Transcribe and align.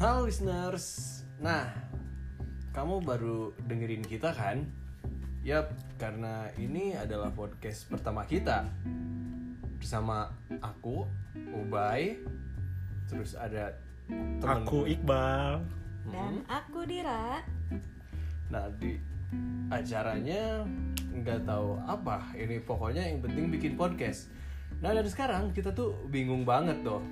Halo 0.00 0.24
listeners. 0.24 1.20
Nah, 1.44 1.68
kamu 2.72 3.04
baru 3.04 3.52
dengerin 3.68 4.00
kita 4.00 4.32
kan? 4.32 4.64
Yap, 5.44 5.76
karena 6.00 6.48
ini 6.56 6.96
adalah 6.96 7.28
podcast 7.36 7.84
pertama 7.84 8.24
kita 8.24 8.64
bersama 9.76 10.32
aku, 10.64 11.04
Ubay, 11.52 12.16
terus 13.12 13.36
ada 13.36 13.76
temen 14.08 14.64
Aku 14.64 14.88
Iqbal. 14.88 15.68
Dan 16.08 16.48
aku 16.48 16.88
Dira. 16.88 17.44
Nah 18.48 18.72
di 18.80 18.96
acaranya 19.68 20.64
nggak 21.12 21.44
tahu 21.44 21.76
apa 21.84 22.24
ini 22.40 22.56
pokoknya 22.56 23.04
yang 23.04 23.20
penting 23.20 23.52
bikin 23.52 23.76
podcast. 23.76 24.32
Nah 24.80 24.96
dari 24.96 25.12
sekarang 25.12 25.52
kita 25.52 25.76
tuh 25.76 25.92
bingung 26.08 26.48
banget 26.48 26.80
tuh. 26.80 27.04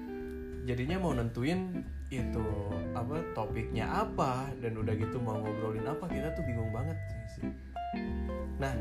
Jadinya 0.64 0.96
mau 0.96 1.12
nentuin 1.12 1.84
itu 2.08 2.48
apa 2.96 3.20
topiknya 3.36 3.84
apa 3.84 4.48
dan 4.64 4.80
udah 4.80 4.96
gitu 4.96 5.20
mau 5.20 5.36
ngobrolin 5.36 5.84
apa 5.84 6.08
kita 6.08 6.32
tuh 6.32 6.44
bingung 6.48 6.72
banget 6.72 6.96
sih. 7.36 7.52
Nah 8.56 8.74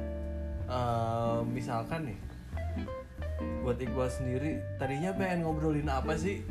eh, 0.67 1.39
misalkan 1.43 2.11
nih 2.13 2.19
buat 3.61 3.77
Iqbal 3.77 4.09
sendiri 4.09 4.63
tadinya 4.79 5.11
pengen 5.13 5.43
ngobrolin 5.43 5.91
apa 5.91 6.15
sih 6.15 6.41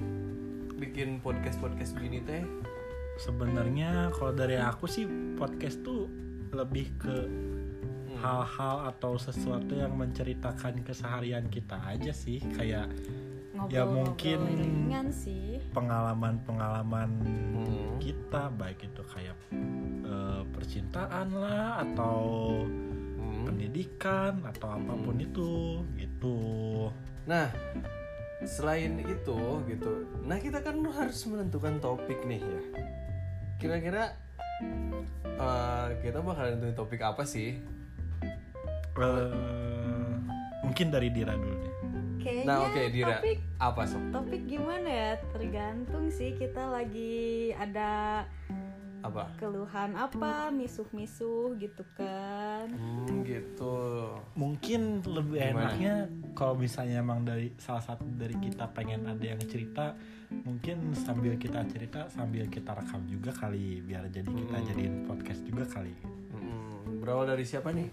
bikin 0.76 1.24
podcast 1.24 1.56
podcast 1.58 1.96
begini 1.96 2.20
teh? 2.22 2.44
Sebenarnya 3.16 4.12
kalau 4.12 4.36
dari 4.36 4.60
aku 4.60 4.84
sih 4.84 5.08
podcast 5.40 5.80
tuh 5.80 6.08
lebih 6.52 6.92
ke 7.00 7.16
Hmm. 8.16 8.24
hal-hal 8.24 8.88
atau 8.96 9.20
sesuatu 9.20 9.76
yang 9.76 9.92
menceritakan 9.92 10.80
keseharian 10.80 11.52
kita 11.52 11.76
aja 11.84 12.16
sih 12.16 12.40
kayak 12.56 12.88
Ngobrol, 13.56 13.72
Ya, 13.72 13.82
mungkin- 13.82 14.44
ringan 14.52 15.08
sih. 15.08 15.64
pengalaman-pengalaman 15.72 17.08
Hmm. 17.56 17.96
kita 17.98 18.52
baik 18.52 18.84
itu 18.84 19.02
kayak 19.08 19.36
eh, 20.06 20.42
percintaan 20.54 21.34
lah 21.34 21.82
atau 21.82 22.20
Hmm. 23.18 23.42
pendidikan 23.42 24.38
atau 24.44 24.68
apa 24.70 24.92
pun 24.94 25.16
itu 25.16 25.82
gitu. 25.96 26.38
Nah, 27.26 27.50
selain 28.44 29.00
itu 29.00 29.40
gitu, 29.66 29.92
nah 30.22 30.36
kita 30.36 30.60
kan 30.60 30.78
harus 30.86 31.26
menentukan 31.26 31.80
topik 31.80 32.22
nih 32.22 32.38
ya. 32.38 32.62
Kira-kira 33.56 34.14
eh, 35.36 35.88
kita 36.00 36.20
bakal 36.20 36.54
nentuin 36.54 36.72
topik 36.72 37.02
apa 37.02 37.26
sih? 37.26 37.60
Eh, 38.96 40.14
mungkin 40.62 40.88
dari 40.88 41.10
Dira 41.10 41.34
dulu. 41.34 41.65
Kayaknya 42.26 42.44
Nah, 42.44 42.58
oke 42.60 42.82
Dira, 42.90 43.16
topik 43.16 43.38
apa 43.56 43.82
sob? 43.84 44.02
topik 44.10 44.42
gimana 44.44 44.88
ya? 44.88 45.10
Tergantung 45.30 46.04
sih 46.08 46.34
kita 46.34 46.66
lagi 46.66 47.14
ada 47.52 48.26
Apa? 48.98 49.30
keluhan 49.36 49.94
apa, 49.94 50.50
misuh-misuh 50.50 51.54
gitu 51.54 51.86
kan. 51.94 52.66
Hmm, 52.68 53.22
gitu. 53.22 54.10
mungkin 54.34 55.00
lebih 55.00 55.38
Gimana? 55.40 55.70
enaknya 55.70 55.94
kalau 56.32 56.54
misalnya 56.54 56.98
emang 56.98 57.22
dari 57.22 57.54
salah 57.56 57.80
satu 57.80 58.02
dari 58.10 58.34
kita 58.36 58.66
pengen 58.68 59.06
ada 59.06 59.22
yang 59.22 59.38
cerita 59.40 59.94
mungkin 60.42 60.90
sambil 60.92 61.34
kita 61.34 61.62
cerita 61.64 62.04
sambil 62.08 62.44
kita 62.46 62.74
rekam 62.74 63.06
juga 63.06 63.30
kali 63.32 63.78
biar 63.80 64.10
jadi 64.10 64.26
kita 64.26 64.56
Hmm. 64.56 64.66
jadiin 64.66 64.94
podcast 65.04 65.40
juga 65.40 65.64
kali 65.64 65.94
Hmm, 66.28 66.98
berawal 66.98 67.24
dari 67.26 67.42
siapa 67.42 67.70
nih 67.70 67.88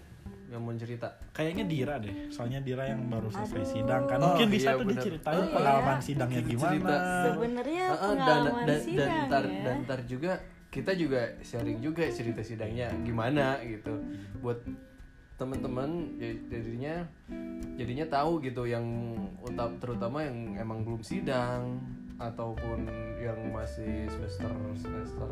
yang 0.54 0.62
mau 0.62 0.74
cerita? 0.74 1.08
kayaknya 1.30 1.64
Dira 1.64 1.94
deh 1.98 2.30
soalnya 2.30 2.58
Dira 2.58 2.86
yang 2.86 3.06
baru 3.06 3.28
selesai 3.28 3.58
Aduh. 3.58 3.70
sidang 3.70 4.02
kan 4.04 4.18
Oh, 4.18 4.26
mungkin 4.30 4.48
bisa 4.48 4.68
iya, 4.68 4.74
tuh 4.74 4.80
bener. 4.84 4.94
diceritain 4.96 5.34
Oh, 5.34 5.42
iya. 5.42 5.52
pengalaman 5.52 5.98
sidangnya 5.98 6.40
Kita 6.40 6.50
gimana 6.50 6.70
cerita. 6.70 6.96
Sebenarnya 7.26 7.84
Ah, 7.84 7.90
ah, 7.90 7.98
dan, 7.98 8.08
pengalaman 8.14 8.54
dan, 8.54 8.66
dan 8.66 8.80
sidang 8.80 9.10
ntar, 9.26 9.44
ya. 9.44 9.60
dan 9.60 9.76
ntar 9.82 10.00
juga 10.04 10.32
kita 10.68 10.92
juga 10.92 11.20
sharing 11.40 11.78
juga 11.78 12.02
cerita 12.08 12.40
sidangnya 12.40 12.88
gimana 13.00 13.46
gitu 13.60 13.94
buat 14.40 14.58
teman-teman 15.34 15.90
ya- 16.16 16.40
jadinya 16.48 16.94
jadinya 17.74 18.06
tahu 18.08 18.38
gitu 18.40 18.62
yang 18.64 18.86
uta- 19.40 19.74
terutama 19.76 20.22
yang 20.22 20.54
emang 20.56 20.82
belum 20.82 20.98
sidang 21.00 21.78
ataupun 22.16 22.86
yang 23.16 23.50
masih 23.50 24.06
semester 24.08 24.46
semester 24.76 25.30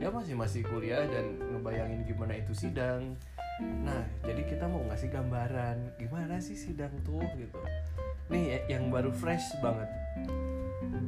ya 0.00 0.08
masih 0.08 0.32
masih 0.32 0.64
kuliah 0.64 1.04
dan 1.06 1.36
ngebayangin 1.52 2.02
gimana 2.02 2.32
itu 2.34 2.56
sidang. 2.56 3.14
Nah 3.60 4.00
jadi 4.24 4.40
kita 4.42 4.64
mau 4.64 4.80
ngasih 4.88 5.12
gambaran 5.12 5.76
gimana 5.94 6.40
sih 6.40 6.56
sidang 6.56 6.90
tuh 7.04 7.20
gitu. 7.36 7.60
Nih 8.32 8.56
ya- 8.56 8.64
yang 8.72 8.88
baru 8.88 9.12
fresh 9.12 9.60
banget. 9.60 9.86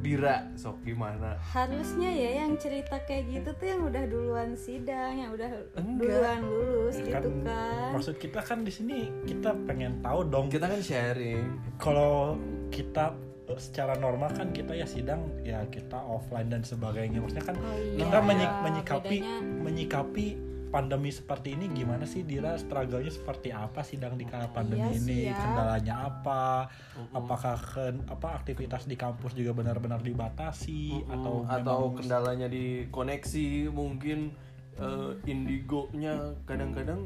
Dira 0.03 0.43
sok 0.53 0.83
gimana? 0.83 1.39
Harusnya 1.39 2.11
ya 2.11 2.43
yang 2.43 2.59
cerita 2.59 2.99
kayak 3.07 3.23
gitu 3.31 3.49
tuh 3.55 3.65
yang 3.65 3.81
udah 3.87 4.03
duluan 4.05 4.51
sidang, 4.53 5.15
yang 5.15 5.31
udah 5.31 5.47
Enggak. 5.73 6.11
duluan 6.11 6.39
lulus 6.43 6.95
kan 6.99 7.23
gitu 7.23 7.29
kan. 7.41 7.89
maksud 7.95 8.15
kita 8.19 8.39
kan 8.43 8.59
di 8.61 8.71
sini 8.71 8.99
kita 9.23 9.55
pengen 9.63 10.03
tahu 10.03 10.27
dong. 10.27 10.51
Kita 10.51 10.67
kan 10.67 10.83
sharing. 10.83 11.47
Kalau 11.79 12.35
kita 12.67 13.15
secara 13.53 13.93
normal 13.93 14.31
kan 14.31 14.49
kita 14.49 14.71
ya 14.71 14.85
sidang 14.85 15.19
ya 15.41 15.67
kita 15.67 15.97
offline 15.97 16.47
dan 16.47 16.61
sebagainya. 16.61 17.19
Maksudnya 17.19 17.45
kan 17.45 17.57
Oh 17.57 17.75
iya, 17.75 17.99
kita 17.99 18.17
menyik- 18.19 18.57
menyikapi 18.61 19.17
bedanya- 19.17 19.43
menyikapi 19.59 20.27
pandemi 20.69 21.09
seperti 21.09 21.53
ini 21.53 21.69
gimana 21.69 22.01
sih 22.03 22.21
Dira? 22.21 22.55
Struggle-nya 22.55 23.07
seperti 23.07 23.49
apa 23.49 23.83
sidang 23.83 24.15
di 24.15 24.25
kala 24.25 24.49
pandemi 24.49 24.89
Iya 24.89 24.97
sih 24.97 25.05
ini? 25.05 25.19
ya. 25.27 25.37
kendalanya 25.37 25.95
apa? 26.03 26.65
Apakah 27.11 27.55
ke, 27.59 27.83
apa 28.07 28.27
aktivitas 28.33 28.83
di 28.83 28.95
kampus 28.95 29.33
juga 29.33 29.53
benar-benar 29.53 30.01
dibatasi 30.01 31.05
atau 31.05 31.45
atau 31.45 31.77
memang- 31.85 31.97
kendalanya 31.99 32.47
di 32.47 32.89
koneksi 32.89 33.47
mungkin 33.69 34.33
eh, 34.73 35.11
indigo-nya 35.27 36.17
kadang-kadang 36.43 37.05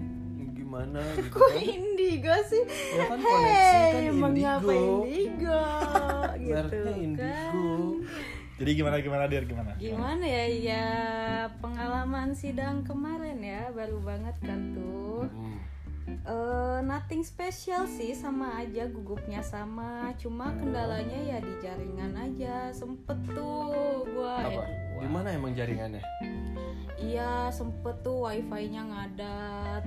gimana 0.67 0.99
gitu 1.15 1.31
Kok 1.31 1.47
kan 1.47 1.63
indigo 1.63 2.35
sih? 2.45 2.63
ya 2.91 3.03
kan 3.07 3.17
koneksi 3.17 3.71
kan 3.71 3.95
Hey, 3.95 4.11
mengapa 4.11 4.67
indigo 4.67 5.07
indigo? 5.07 5.63
gitu 6.43 6.51
Mereknya 6.51 6.93
indigo 6.99 7.23
kan. 7.23 7.53
jadi 8.57 8.71
gimana 8.73 8.95
gimana 8.99 9.23
Dir 9.25 9.43
gimana 9.43 9.71
Gimana 9.77 10.25
ya? 10.25 10.43
Ya 10.51 10.87
pengalaman 11.57 12.33
sidang 12.33 12.83
kemarin 12.83 13.39
ya, 13.39 13.69
baru 13.69 14.01
banget 14.01 14.35
kan 14.41 14.73
tuh. 14.73 15.29
Hmm. 15.29 15.55
Eh, 16.07 16.79
nothing 16.81 17.19
special 17.21 17.83
sih 17.85 18.11
sama 18.11 18.57
aja 18.57 18.87
gugupnya 18.87 19.39
sama 19.39 20.11
cuma 20.15 20.51
kendalanya 20.53 21.19
ya 21.21 21.37
di 21.37 21.53
jaringan 21.59 22.15
aja 22.15 22.71
sempet 22.71 23.15
tuh 23.27 24.03
gua 24.07 24.39
apa 24.39 24.51
gua. 24.55 25.03
gimana 25.03 25.27
emang 25.31 25.51
jaringannya 25.51 25.99
iya 26.97 27.47
sempet 27.47 27.99
tuh 28.01 28.23
wifi-nya 28.23 28.87
ngadat 28.87 29.83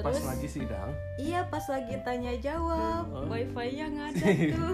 pas 0.00 0.12
terus? 0.16 0.24
lagi 0.24 0.48
sidang? 0.48 0.90
Iya 1.20 1.40
pas 1.52 1.64
lagi 1.68 1.94
tanya 2.00 2.32
jawab. 2.40 3.04
Oh. 3.12 3.28
wifi-nya 3.28 3.86
ngadat 3.92 4.36
tuh. 4.56 4.72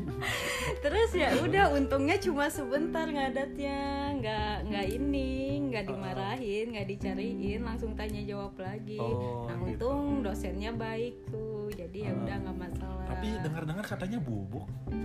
Terus 0.84 1.10
ya 1.14 1.28
udah 1.38 1.70
untungnya 1.70 2.18
cuma 2.18 2.50
sebentar 2.50 3.06
ngadatnya. 3.06 4.10
Nggak 4.18 4.54
nggak 4.70 4.86
ini 4.90 5.62
nggak 5.70 5.84
dimarahin 5.86 6.66
nggak 6.74 6.88
dicariin 6.90 7.60
langsung 7.62 7.94
tanya 7.94 8.20
jawab 8.26 8.58
lagi. 8.58 8.98
Oh, 8.98 9.46
nah 9.46 9.56
gitu. 9.62 9.86
untung 9.86 10.26
dosennya 10.26 10.74
baik 10.74 11.14
tuh. 11.30 11.70
Jadi 11.72 12.10
ya 12.10 12.12
udah 12.12 12.36
nggak 12.42 12.58
masalah. 12.58 13.06
Tapi 13.06 13.26
dengar-dengar 13.40 13.84
katanya 13.86 14.18
bubuk. 14.18 14.66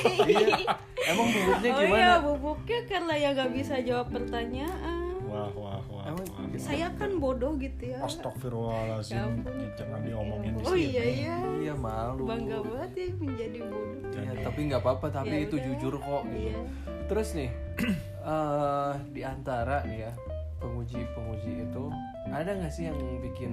Iya. 0.00 0.64
Emang 1.12 1.28
bubuknya 1.28 1.70
oh 1.74 1.80
gimana? 1.82 1.98
iya 1.98 2.12
bubuknya 2.22 2.80
karena 2.88 3.14
ya 3.20 3.28
nggak 3.36 3.52
bisa 3.52 3.74
jawab 3.84 4.08
pertanyaan 4.08 5.09
wah 5.30 5.48
wah 5.54 5.78
wah, 5.86 6.02
Emang 6.04 6.26
wah. 6.26 6.42
gimana? 6.42 6.58
saya 6.58 6.86
kan 6.92 7.10
bodoh 7.16 7.54
gitu 7.56 7.82
ya 7.86 7.98
Astagfirullahaladzim 8.02 9.14
Ya 9.46 9.68
jangan 9.76 10.00
diomongin 10.02 10.52
di 10.52 10.60
oh 10.60 10.74
sini 10.74 10.90
iya 10.90 11.04
iya 11.06 11.36
iya 11.62 11.74
malu 11.74 12.26
bangga 12.26 12.58
banget 12.60 12.90
ya 12.92 13.08
menjadi 13.16 13.58
bodoh 13.62 13.98
Ya, 14.10 14.32
tapi 14.42 14.60
nggak 14.66 14.82
apa-apa 14.82 15.06
tapi 15.08 15.32
Ya 15.32 15.38
itu 15.46 15.56
udah. 15.56 15.66
jujur 15.70 15.94
kok 15.96 16.22
gitu. 16.26 16.38
iya 16.44 16.58
Terus 17.06 17.28
nih, 17.34 17.50
eh 18.26 18.92
di 19.08 19.22
antara 19.22 19.82
nih 19.82 19.98
ya 20.04 20.12
penguji-penguji 20.60 21.64
itu 21.64 21.84
ada 22.26 22.50
nggak 22.52 22.70
sih 22.70 22.86
yang 22.86 22.98
bikin 23.18 23.52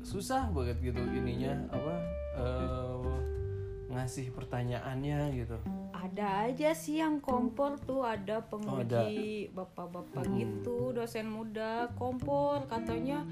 susah 0.00 0.48
banget 0.48 0.76
gitu 0.80 1.00
ininya 1.02 1.52
apa 1.68 1.94
eh, 2.34 3.08
ngasih 3.90 4.32
pertanyaannya 4.32 5.18
gitu? 5.34 5.56
Ada 6.04 6.44
aja 6.44 6.70
sih 6.72 7.00
yang 7.00 7.16
kompor 7.18 7.80
tuh 7.80 8.04
ada 8.04 8.38
Oh, 8.38 8.44
penguji 8.50 9.48
bapak-bapak 9.50 10.20
Hmm. 10.22 10.36
gitu 10.36 10.92
dosen 10.92 11.26
muda 11.26 11.88
kompor 11.94 12.68
katanya 12.68 13.24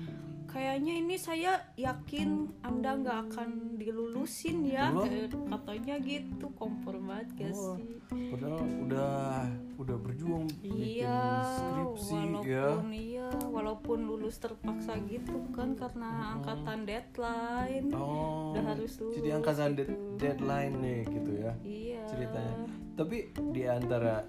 kayaknya 0.53 0.93
ini 0.95 1.17
saya 1.17 1.53
yakin 1.75 2.29
anda 2.61 2.93
nggak 2.95 3.19
akan 3.27 3.49
dilulusin 3.75 4.63
ya? 4.63 4.93
Eh, 4.95 5.25
katanya 5.27 5.97
gitu 5.99 6.47
kompor 6.53 7.01
banget 7.01 7.29
gak 7.35 7.53
Oh, 7.53 7.75
sih 7.75 7.97
Padahal 8.29 8.61
udah 8.61 9.49
udah 9.77 9.97
berjuang 9.99 10.45
Iya, 10.63 11.19
skripsi 11.43 12.13
walaupun 12.13 12.45
ya. 12.45 12.69
iya, 12.93 13.29
walaupun 13.49 13.99
lulus 14.05 14.37
terpaksa 14.37 14.95
gitu 15.03 15.41
kan 15.51 15.73
karena 15.73 16.37
angkatan 16.37 16.85
deadline. 16.85 17.89
Oh, 17.93 18.53
Udah 18.53 18.65
harus 18.71 18.93
jadi 18.95 19.09
lulus 19.27 19.39
angkatan 19.41 19.71
gitu. 19.71 19.79
dead- 19.83 19.99
deadline 20.19 20.75
nih 20.79 21.01
gitu 21.09 21.31
ya 21.35 21.53
Iya. 21.63 22.03
ceritanya. 22.07 22.57
Tapi 22.93 23.17
di 23.51 23.63
antara 23.65 24.21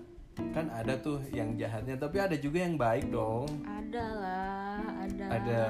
kan 0.49 0.65
ada 0.67 0.97
tuh 0.97 1.21
yang 1.29 1.53
jahatnya 1.53 1.93
tapi 1.95 2.17
ada 2.17 2.33
juga 2.33 2.57
yang 2.59 2.73
baik 2.73 3.05
dong 3.07 3.45
ada 3.61 4.05
lah 4.17 4.81
ada 4.99 5.25
ada 5.29 5.61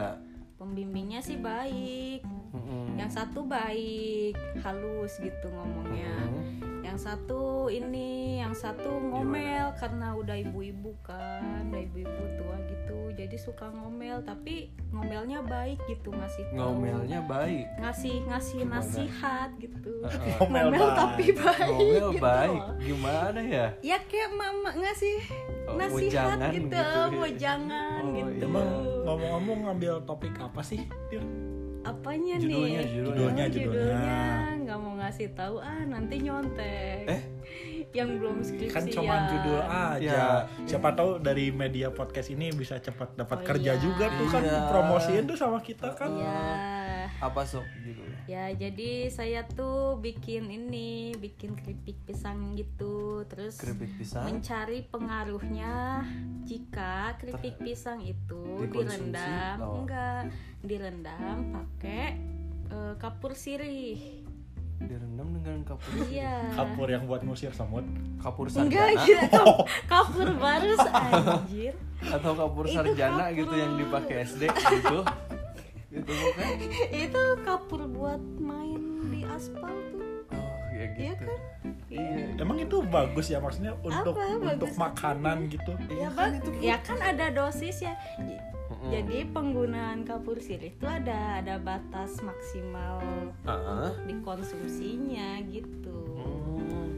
pembimbingnya 0.63 1.19
sih 1.19 1.36
baik 1.36 2.24
Mm-mm. 2.56 2.95
yang 2.95 3.12
satu 3.12 3.44
baik 3.44 4.31
halus 4.63 5.19
gitu 5.19 5.51
ngomongnya 5.51 6.15
Mm-mm. 6.24 6.80
yang 6.88 6.95
satu 6.95 7.68
ini 7.68 8.39
yang 8.39 8.56
satu 8.56 8.95
ngomel 8.95 9.75
karena 9.75 10.15
udah 10.15 10.39
ibu-ibu 10.39 10.95
kan 11.04 11.68
udah 11.68 11.81
ibu-ibu 11.83 12.24
tua 12.38 12.56
gitu 12.69 13.12
jadi 13.13 13.36
suka 13.36 13.68
ngomel 13.69 14.21
tapi 14.21 14.71
ngomelnya 14.89 15.42
baik 15.42 15.81
gitu 15.86 16.13
ngasih 16.13 16.45
tahu. 16.48 16.56
ngomelnya 16.80 17.19
baik 17.25 17.65
ngasih 17.81 18.24
ngasih 18.24 18.60
Gimana? 18.62 18.80
nasihat 18.80 19.50
gitu 19.57 19.92
Heeh. 20.06 20.36
Ngomel 20.39 20.65
ngomel 20.69 20.80
baik. 20.88 20.95
tapi 20.95 21.25
baik 21.33 21.68
ngomel 21.68 21.92
gitu 22.13 22.21
baik 22.21 22.62
loh. 22.62 22.75
gimana 22.80 23.39
ya 23.42 23.65
ya 23.81 23.98
kayak 24.06 24.31
mama 24.31 24.69
ngasih 24.77 25.18
Oh, 25.63 25.75
nasihat 25.75 25.95
wejangan 26.36 26.51
gitu, 26.51 26.68
gitu. 26.69 27.01
mau 27.13 27.30
jangan 27.33 28.01
Oh, 28.01 28.12
gitu 28.13 28.31
iya. 28.36 28.45
Emang 28.45 28.68
ngomong-ngomong 29.04 29.60
ngambil 29.65 29.94
topik 30.04 30.36
apa 30.38 30.62
sih? 30.62 30.81
Dir? 31.07 31.24
apanya 31.83 32.39
Judulnya, 32.39 32.80
nih 32.80 32.92
judulnya. 32.95 33.44
Oh, 33.44 33.51
Judulnya. 33.51 34.19
nggak 34.57 34.77
mau 34.80 34.94
ngasih 34.95 35.27
tahu 35.33 35.56
ah 35.60 35.83
nanti 35.83 36.15
nyontek 36.18 37.04
Eh? 37.06 37.21
yang 37.98 38.15
belum 38.18 38.39
skripsi 38.39 38.71
Kan 38.71 38.88
cuma 38.88 39.27
judul 39.27 39.60
aja. 39.60 40.00
Ya. 40.00 40.27
Siapa 40.63 40.95
tahu 40.95 41.19
dari 41.19 41.51
media 41.51 41.92
podcast 41.92 42.31
ini 42.31 42.50
bisa 42.50 42.80
cepat 42.80 43.13
dapat 43.13 43.38
Oh, 43.38 43.45
kerja 43.45 43.75
iya. 43.75 43.83
juga 43.83 44.07
tuh 44.10 44.27
kan 44.27 44.42
Iya. 44.42 44.60
promosiin 44.65 45.24
tuh 45.25 45.36
sama 45.36 45.60
kita 45.60 45.92
kan. 45.92 46.07
ya 46.10 46.39
apa 47.19 47.41
sok 47.41 47.63
judulnya? 47.79 48.19
Ya 48.25 48.45
jadi 48.50 48.91
saya 49.07 49.44
tuh 49.45 49.97
bikin 49.97 50.47
ini 50.47 50.89
bikin 51.13 51.53
keripik 51.53 51.97
pisang 52.03 52.53
gitu. 52.53 53.23
Terus 53.25 53.55
keripik 53.55 53.91
pisang? 53.95 54.23
mencari 54.25 54.85
pengaruhnya 54.85 56.03
jika 56.44 57.15
keripik 57.17 57.57
pisang 57.57 58.00
itu 58.00 58.44
direndam 58.67 59.57
Oh. 59.57 59.81
enggak 59.81 60.31
direndam 60.61 61.38
pakai 61.51 62.15
eh, 62.67 62.94
kapur 62.95 63.33
sirih. 63.33 64.23
Direndam 64.79 65.31
dengan 65.31 65.63
kapur 65.63 65.95
iya. 66.05 66.51
Kapur 66.51 66.88
yang 66.88 67.03
buat 67.03 67.21
ngusir 67.21 67.51
semut. 67.51 67.85
kapur 68.17 68.47
enggak 68.50 68.59
sarjana? 68.94 69.05
gitu. 69.05 69.31
Kap- 69.31 69.67
kapur 69.91 70.27
barus 70.33 70.79
anjir. 70.81 71.73
Atau 72.03 72.31
kapur 72.33 72.65
Itu 72.65 72.75
sarjana 72.75 73.25
kapur. 73.25 73.38
gitu 73.38 73.53
yang 73.53 73.73
dipakai 73.77 74.15
SD 74.25 74.44
gitu 74.47 75.00
itu 75.94 76.10
bukan? 76.10 76.45
Itu 77.06 77.22
kapur 77.42 77.81
buat 77.86 78.22
main 78.38 78.81
di 79.07 79.22
aspal 79.24 79.72
tuh. 79.90 80.25
Oh 80.34 80.57
ya 80.74 80.86
gitu. 80.92 81.00
Iya 81.00 81.13
kan? 81.16 81.30
iya. 81.88 82.25
Emang 82.38 82.57
itu 82.57 82.81
bagus 82.84 83.30
ya 83.30 83.38
maksudnya 83.38 83.78
untuk 83.80 84.18
Apa? 84.18 84.57
untuk 84.57 84.74
makanan 84.74 85.48
gitu. 85.48 85.72
ya 85.94 86.10
kan 86.10 86.42
bang 86.42 86.57
ya 86.60 86.78
kan 86.81 86.98
ada 86.98 87.30
dosis 87.30 87.86
ya. 87.86 87.94
Jadi 88.84 89.24
penggunaan 89.31 90.04
kapur 90.04 90.44
sirih 90.44 90.74
itu 90.74 90.84
ada 90.84 91.40
ada 91.40 91.56
batas 91.56 92.19
maksimal 92.19 93.00
Ah. 93.48 93.88
untuk 93.88 94.04
dikonsumsinya 94.10 95.39
gitu. 95.48 95.98
Hmm. 96.19 96.89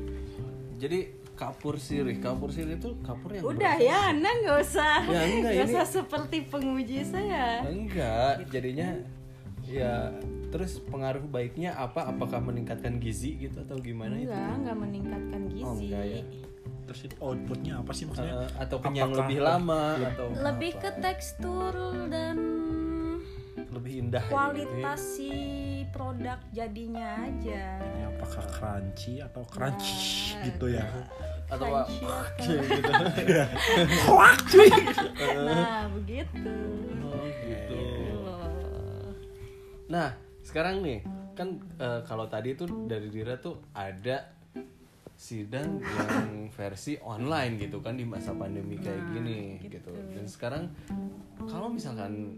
jadi 0.76 1.08
kapur 1.36 1.76
sirih 1.76 2.18
kapur 2.18 2.48
sirih 2.48 2.76
itu 2.76 2.96
kapur 3.02 3.30
yang 3.30 3.44
udah 3.46 3.56
berasa- 3.76 3.84
ya 3.84 4.00
anda 4.10 4.30
nggak 4.34 4.58
usah 4.58 4.96
Ya, 5.04 5.22
enggak, 5.22 5.52
nggak 5.52 5.54
ini- 5.62 5.68
usah 5.70 5.86
seperti 5.86 6.38
penguji 6.46 7.00
saya 7.04 7.46
enggak 7.62 8.34
jadinya 8.50 8.90
ya 9.62 10.16
terus 10.48 10.80
pengaruh 10.80 11.26
baiknya 11.26 11.74
apa 11.74 12.08
apakah 12.08 12.40
meningkatkan 12.40 12.98
gizi 12.98 13.36
gitu 13.38 13.60
atau 13.60 13.76
gimana 13.78 14.16
itu 14.16 14.28
enggak 14.28 14.56
nggak 14.62 14.78
meningkatkan 14.80 15.42
gizi 15.50 15.64
Oh, 15.64 15.76
enggak 15.76 16.06
ya. 16.06 16.22
Terus 16.86 17.02
itu 17.04 17.16
outputnya 17.20 17.74
apa 17.76 17.92
sih 17.92 18.06
maksudnya? 18.06 18.36
Eh, 18.40 18.52
atau 18.62 18.78
kenyang 18.78 19.10
Apakah 19.10 19.26
lebih 19.26 19.38
lebih- 19.38 19.50
lama 19.50 19.82
atau 20.06 20.26
lebih 20.32 20.72
apa? 20.72 20.80
ke 20.80 20.90
tekstur 21.02 21.74
dan 22.08 22.38
lebih 23.68 23.94
indah 24.00 24.22
gitu. 24.22 24.32
kualitas 24.32 25.02
si 25.02 25.32
produk 25.96 26.40
jadinya 26.52 27.08
aja. 27.24 27.80
Ini 27.80 28.02
apakah 28.12 28.44
crunchy 28.46 29.14
atau 29.18 29.44
crunchy 29.48 30.36
Nah, 30.36 30.44
gitu 30.46 30.66
ya? 30.70 30.84
atau 31.46 31.68
crunchy 31.72 32.52
atau- 32.52 32.68
gitu. 32.68 32.92
Nah 35.48 35.88
begitu. 35.90 36.52
Oh 37.02 37.24
gitu. 37.24 37.80
Gitu 37.80 38.14
loh. 38.20 38.44
nah 39.86 40.12
sekarang 40.42 40.82
nih 40.82 41.00
kan 41.32 41.48
eh, 41.78 42.02
kalau 42.04 42.26
tadi 42.26 42.54
tuh 42.54 42.68
dari 42.86 43.08
Dira 43.08 43.38
tuh 43.38 43.64
ada 43.72 44.36
sidang 45.16 45.80
yang 45.80 46.28
versi 46.58 47.00
online 47.00 47.56
gitu 47.58 47.80
kan 47.80 47.96
di 47.96 48.04
masa 48.04 48.34
pandemi 48.34 48.76
kayak 48.76 49.00
Nah, 49.00 49.10
gini 49.14 49.40
gitu. 49.62 49.92
dan 50.12 50.26
sekarang 50.26 50.64
kalau 51.42 51.68
misalkan 51.68 52.36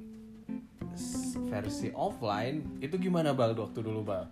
versi 1.48 1.94
offline 1.94 2.82
itu 2.84 2.98
gimana 2.98 3.32
bal 3.32 3.54
waktu 3.54 3.80
dulu 3.82 4.02
bal 4.04 4.26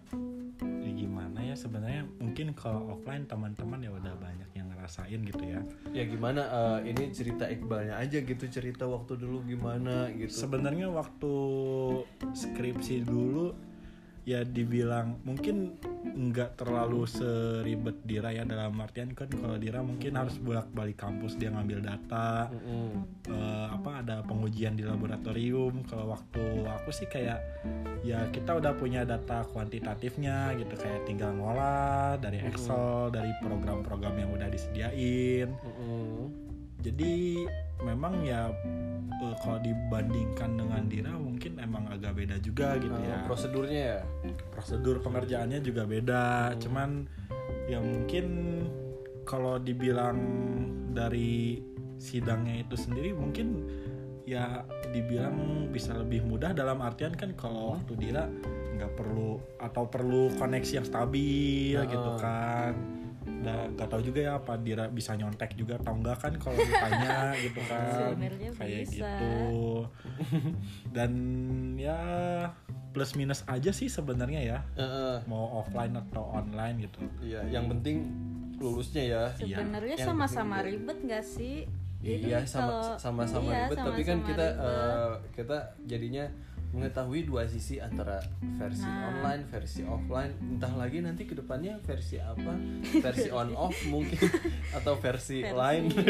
Ya 0.86 0.92
gimana 0.94 1.42
ya 1.42 1.56
sebenarnya 1.58 2.06
mungkin 2.22 2.54
kalau 2.54 2.94
offline 2.94 3.26
teman-teman 3.26 3.82
ya 3.82 3.92
udah 3.92 4.14
banyak 4.22 4.50
yang 4.56 4.70
ngerasain 4.72 5.20
gitu 5.26 5.44
ya. 5.44 5.60
ya 5.92 6.04
gimana 6.06 6.42
eh, 6.46 6.94
ini 6.94 7.10
cerita 7.10 7.50
Iqbalnya 7.50 7.98
aja 7.98 8.22
gitu 8.22 8.46
cerita 8.48 8.86
waktu 8.86 9.18
dulu 9.18 9.42
gimana 9.44 10.14
gitu 10.14 10.32
Sebenarnya 10.32 10.94
waktu 10.94 11.34
skripsi 12.38 13.04
dulu 13.04 13.52
ya 14.26 14.42
dibilang 14.42 15.22
mungkin 15.22 15.78
nggak 16.02 16.58
terlalu 16.58 17.06
seribet 17.06 18.02
Dira 18.02 18.34
ya 18.34 18.42
dalam 18.42 18.74
artian 18.82 19.14
kan 19.14 19.30
kalau 19.30 19.62
Dira 19.62 19.86
mungkin 19.86 20.18
harus 20.18 20.42
bolak-balik 20.42 20.98
kampus 20.98 21.38
dia 21.38 21.54
ngambil 21.54 21.86
data 21.86 22.50
Mm-mm. 22.50 23.06
eh, 23.30 23.68
apa 23.70 24.02
ada 24.02 24.26
pengujian 24.26 24.74
di 24.74 24.82
laboratorium 24.82 25.86
kalau 25.86 26.18
waktu 26.18 26.42
aku 26.66 26.90
sih 26.90 27.06
kayak 27.06 27.38
ya 28.02 28.26
kita 28.34 28.58
udah 28.58 28.74
punya 28.74 29.06
data 29.06 29.46
kuantitatifnya 29.54 30.58
gitu 30.58 30.74
kayak 30.74 31.06
tinggal 31.06 31.30
ngolah 31.38 32.18
dari 32.18 32.42
Excel 32.42 33.14
dari 33.14 33.30
program-program 33.46 34.18
yang 34.18 34.34
udah 34.34 34.50
disediain 34.50 35.54
Mm-mm. 35.54 36.34
jadi 36.82 37.46
memang 37.86 38.26
ya 38.26 38.50
eh, 39.18 39.36
kalau 39.40 39.60
dibandingkan 39.60 40.56
dengan 40.56 40.84
Dira 40.86 41.14
mungkin 41.14 41.58
emang 41.58 41.88
agak 41.88 42.16
beda 42.16 42.38
juga 42.40 42.76
gitu 42.78 42.96
Eh, 42.96 43.08
ya. 43.08 43.24
prosedurnya 43.24 43.82
ya? 43.96 44.00
Prosedur 44.52 45.00
pengerjaannya 45.00 45.60
juga 45.60 45.84
beda. 45.84 46.54
Cuman 46.58 47.08
ya 47.66 47.80
mungkin 47.80 48.26
kalau 49.24 49.58
dibilang 49.58 50.18
dari 50.92 51.60
sidangnya 51.98 52.62
itu 52.62 52.76
sendiri 52.76 53.12
mungkin 53.12 53.66
ya 54.26 54.66
dibilang 54.90 55.70
bisa 55.70 55.94
lebih 55.94 56.26
mudah 56.26 56.52
dalam 56.52 56.82
artian 56.82 57.14
kan 57.14 57.34
kalau 57.34 57.78
waktu 57.78 57.94
Dira 57.96 58.26
nggak 58.76 58.92
perlu 58.98 59.38
atau 59.56 59.88
perlu 59.88 60.34
koneksi 60.36 60.82
yang 60.82 60.88
stabil 60.88 61.78
Heeh. 61.78 61.88
gitu 61.88 62.12
kan 62.20 62.74
dan 63.46 63.72
nggak 63.72 63.88
tahu 63.88 64.02
juga 64.02 64.20
ya 64.20 64.32
apa 64.36 64.58
Dira 64.58 64.90
bisa 64.90 65.14
nyontek 65.14 65.54
juga 65.54 65.78
atau 65.78 65.94
enggak 65.94 66.18
kan 66.18 66.34
kalau 66.36 66.58
ditanya 66.58 67.30
gitu 67.46 67.62
kan 67.64 68.18
kayak 68.58 68.82
bisa. 68.84 69.06
gitu 69.06 69.86
dan 70.96 71.12
ya 71.78 72.00
plus 72.90 73.14
minus 73.14 73.46
aja 73.46 73.70
sih 73.70 73.86
sebenarnya 73.88 74.42
ya 74.42 74.60
Heeh. 74.74 75.22
mau 75.26 75.60
offline 75.60 75.94
atau 75.96 76.26
online 76.34 76.82
gitu 76.82 77.00
Iya, 77.22 77.44
yang 77.52 77.68
penting 77.70 78.08
lulusnya 78.56 79.04
ya. 79.06 79.24
Iya. 79.38 79.60
sebenarnya 79.60 79.96
sama-sama 80.00 80.64
ribet 80.64 80.98
gak 81.04 81.22
sih 81.22 81.68
Iya, 82.00 82.38
Jadi 82.38 82.48
sama 82.48 82.66
kalau- 82.70 82.98
sama-sama 82.98 83.50
iya, 83.50 83.66
ribet, 83.66 83.78
tapi 83.80 84.02
kan 84.04 84.18
sama-sama 84.20 84.30
kita 84.30 84.46
ribet. 84.48 84.62
eh, 84.62 85.12
kita 85.34 85.58
jadinya 85.86 86.26
mengetahui 86.76 87.24
dua 87.24 87.44
sisi 87.46 87.80
antara 87.80 88.20
versi 88.54 88.84
Nah. 88.84 89.08
online, 89.10 89.44
versi 89.46 89.82
offline. 89.82 90.36
Entah 90.46 90.74
lagi 90.74 91.00
nanti 91.00 91.24
ke 91.24 91.34
depannya 91.34 91.80
versi 91.80 92.18
apa, 92.18 92.52
versi 93.06 93.30
on 93.30 93.56
off 93.56 93.76
mungkin 93.86 94.20
atau 94.78 94.94
versi, 94.96 95.40
Versi 95.40 95.56
lain. 95.56 95.84
apa 95.88 96.04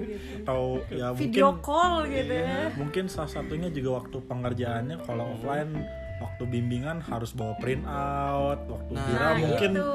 gitu. 0.00 0.34
atau 0.42 0.60
ya 0.88 1.08
video 1.12 1.48
mungkin 1.50 1.62
call 1.62 1.94
gitu 2.04 2.34
ya 2.34 2.58
mungkin 2.74 3.04
salah 3.06 3.30
satunya 3.30 3.68
juga 3.68 3.90
waktu 3.98 4.18
pengerjaannya 4.20 4.96
kalau 5.00 5.24
offline 5.30 5.72
waktu 6.18 6.42
bimbingan 6.44 6.98
harus 7.00 7.30
bawa 7.30 7.54
print 7.56 7.84
out 7.84 8.58
waktu 8.64 8.90
Nah, 8.90 9.04
Dira 9.04 9.22
nah 9.22 9.34
mungkin 9.38 9.70
itu 9.72 9.88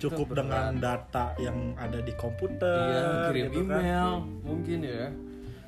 cukup 0.00 0.26
Itu 0.26 0.36
dengan 0.36 0.64
data 0.76 1.24
yang 1.36 1.58
ada 1.76 1.98
di 2.00 2.12
komputer 2.12 2.80
Iya, 2.90 3.06
kirim 3.28 3.44
gitu 3.44 3.60
kan. 3.62 3.78
email 3.78 4.10
mungkin 4.40 4.78
ya. 4.80 5.06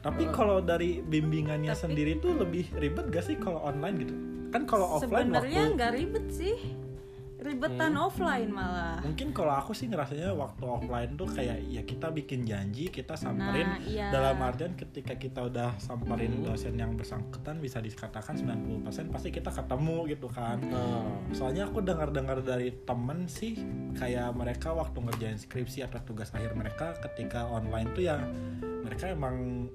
Tapi 0.03 0.27
kalau 0.35 0.59
dari 0.59 0.99
bimbingannya 0.99 1.73
Tapi- 1.73 1.83
sendiri 1.87 2.19
tuh 2.19 2.35
lebih 2.35 2.67
ribet 2.75 3.07
gak 3.15 3.23
sih 3.23 3.39
kalau 3.39 3.63
online 3.63 3.97
gitu? 4.03 4.15
Kan 4.53 4.67
kalau 4.69 4.99
offline 4.99 5.31
sebenarnya 5.31 5.63
waktu 5.63 5.75
nggak 5.79 5.93
ribet 5.95 6.27
sih. 6.29 6.57
Ribetan 7.43 7.99
offline 7.99 8.55
malah. 8.55 9.03
Mungkin 9.03 9.35
kalau 9.35 9.51
aku 9.59 9.75
sih 9.75 9.91
ngerasanya 9.91 10.31
waktu 10.31 10.63
offline 10.63 11.19
tuh 11.19 11.27
kayak 11.27 11.59
ya 11.67 11.83
kita 11.83 12.15
bikin 12.15 12.47
janji 12.47 12.87
kita 12.87 13.19
samperin. 13.19 13.67
Nah, 13.67 13.83
iya. 13.83 14.15
dalam 14.15 14.39
artian 14.39 14.79
ketika 14.79 15.19
kita 15.19 15.51
udah 15.51 15.75
samperin 15.83 16.39
dosen 16.47 16.79
yang 16.79 16.95
bersangkutan 16.95 17.59
bisa 17.59 17.83
dikatakan 17.83 18.39
90% 18.39 19.11
pasti 19.11 19.35
kita 19.35 19.51
ketemu 19.51 20.07
gitu 20.15 20.31
kan. 20.31 20.63
Nah, 20.63 21.35
soalnya 21.35 21.67
aku 21.67 21.83
dengar-dengar 21.83 22.47
dari 22.47 22.79
temen 22.87 23.27
sih 23.27 23.59
kayak 23.99 24.39
mereka 24.39 24.71
waktu 24.71 25.03
ngerjain 25.03 25.39
skripsi 25.43 25.83
atau 25.83 25.99
tugas 26.07 26.31
akhir 26.31 26.55
mereka 26.55 26.95
ketika 27.11 27.51
online 27.51 27.91
tuh 27.91 28.07
ya 28.07 28.23
mereka 28.83 29.09
emang 29.09 29.67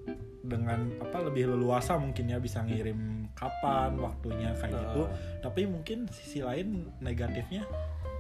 dengan 0.44 0.80
apa 1.00 1.18
lebih 1.24 1.52
leluasa 1.52 1.96
mungkin 1.96 2.28
ya 2.28 2.38
bisa 2.38 2.62
ngirim 2.62 3.28
kapan 3.34 3.96
waktunya 3.98 4.52
kayak 4.54 4.72
Nah. 4.72 4.82
gitu. 4.86 5.04
Tapi 5.42 5.62
mungkin 5.66 6.08
sisi 6.08 6.40
lain 6.40 6.88
negatifnya 7.00 7.68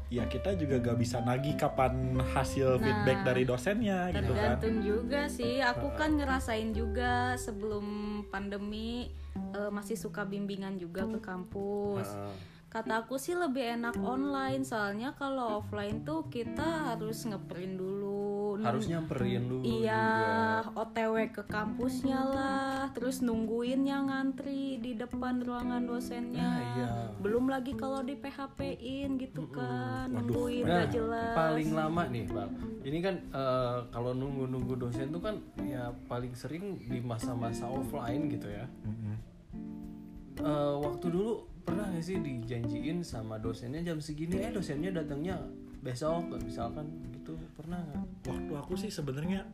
ya 0.07 0.23
kita 0.23 0.55
juga 0.55 0.79
gak 0.81 0.97
bisa 0.97 1.19
nagih 1.19 1.55
kapan 1.55 2.15
hasil 2.25 2.75
Nah, 2.75 2.81
feedback 2.81 3.19
dari 3.23 3.43
dosennya 3.43 4.07
gitu 4.09 4.31
kan. 4.31 4.55
tergantung 4.55 4.77
juga 4.81 5.21
sih. 5.27 5.59
Aku 5.61 5.91
kan 5.93 6.15
ngerasain 6.15 6.71
juga 6.71 7.35
sebelum 7.35 7.85
pandemi 8.27 9.11
eh, 9.53 9.69
masih 9.69 9.95
suka 9.95 10.23
bimbingan 10.23 10.75
juga 10.75 11.03
ke 11.05 11.19
kampus. 11.21 12.07
Nah, 12.09 12.31
kata 12.67 13.03
aku 13.03 13.15
sih 13.15 13.31
lebih 13.33 13.79
enak 13.79 13.95
online 13.97 14.63
soalnya 14.63 15.11
kalau 15.13 15.59
offline 15.59 16.03
tuh 16.03 16.27
kita 16.27 16.91
harus 16.91 17.23
ngeprint 17.23 17.75
dulu 17.75 18.06
harus 18.61 18.85
nyamperin 18.85 19.43
dulu 19.45 19.61
Iya, 19.61 20.05
OTW 20.71 21.15
ke 21.29 21.43
kampusnya 21.43 22.19
lah, 22.23 22.89
terus 22.91 23.19
nungguin 23.19 23.83
yang 23.83 24.07
ngantri 24.07 24.77
di 24.77 24.93
depan 24.93 25.41
ruangan 25.41 25.83
dosennya. 25.83 26.41
Nah, 26.41 26.59
iya. 26.73 26.89
Belum 27.17 27.45
lagi 27.45 27.73
kalau 27.73 28.01
di 28.01 28.13
PHP-in 28.13 29.17
gitu 29.17 29.45
kan, 29.49 30.07
Waduh. 30.07 30.23
nungguin 30.23 30.63
Nah, 30.63 30.77
gak 30.79 30.89
jelas. 30.91 31.33
paling 31.33 31.69
lama 31.71 32.03
nih 32.07 32.25
bang 32.25 32.51
ini 32.81 32.99
kan 32.99 33.15
eh, 33.19 33.77
kalau 33.89 34.11
nunggu-nunggu 34.11 34.73
dosen 34.77 35.09
tuh 35.09 35.19
kan 35.19 35.35
ya 35.59 35.89
paling 36.05 36.31
sering 36.31 36.79
di 36.79 36.99
masa-masa 36.99 37.67
offline 37.67 38.29
gitu 38.29 38.47
ya. 38.47 38.63
Eh, 40.37 40.75
waktu 40.77 41.05
dulu 41.09 41.41
pernah 41.65 41.89
gak 41.89 41.99
sih 41.99 42.15
dijanjiin 42.17 43.01
sama 43.01 43.35
dosennya 43.35 43.83
jam 43.83 43.97
segini 43.97 44.39
eh 44.39 44.53
dosennya 44.53 44.93
datangnya 44.93 45.35
besok 45.77 46.31
misalkan 46.39 46.87
gitu 47.03 47.16
pernah 47.57 47.81
nggak? 47.81 48.05
Waktu 48.29 48.53
aku 48.53 48.73
sih 48.77 48.93
sebenarnya 48.93 49.49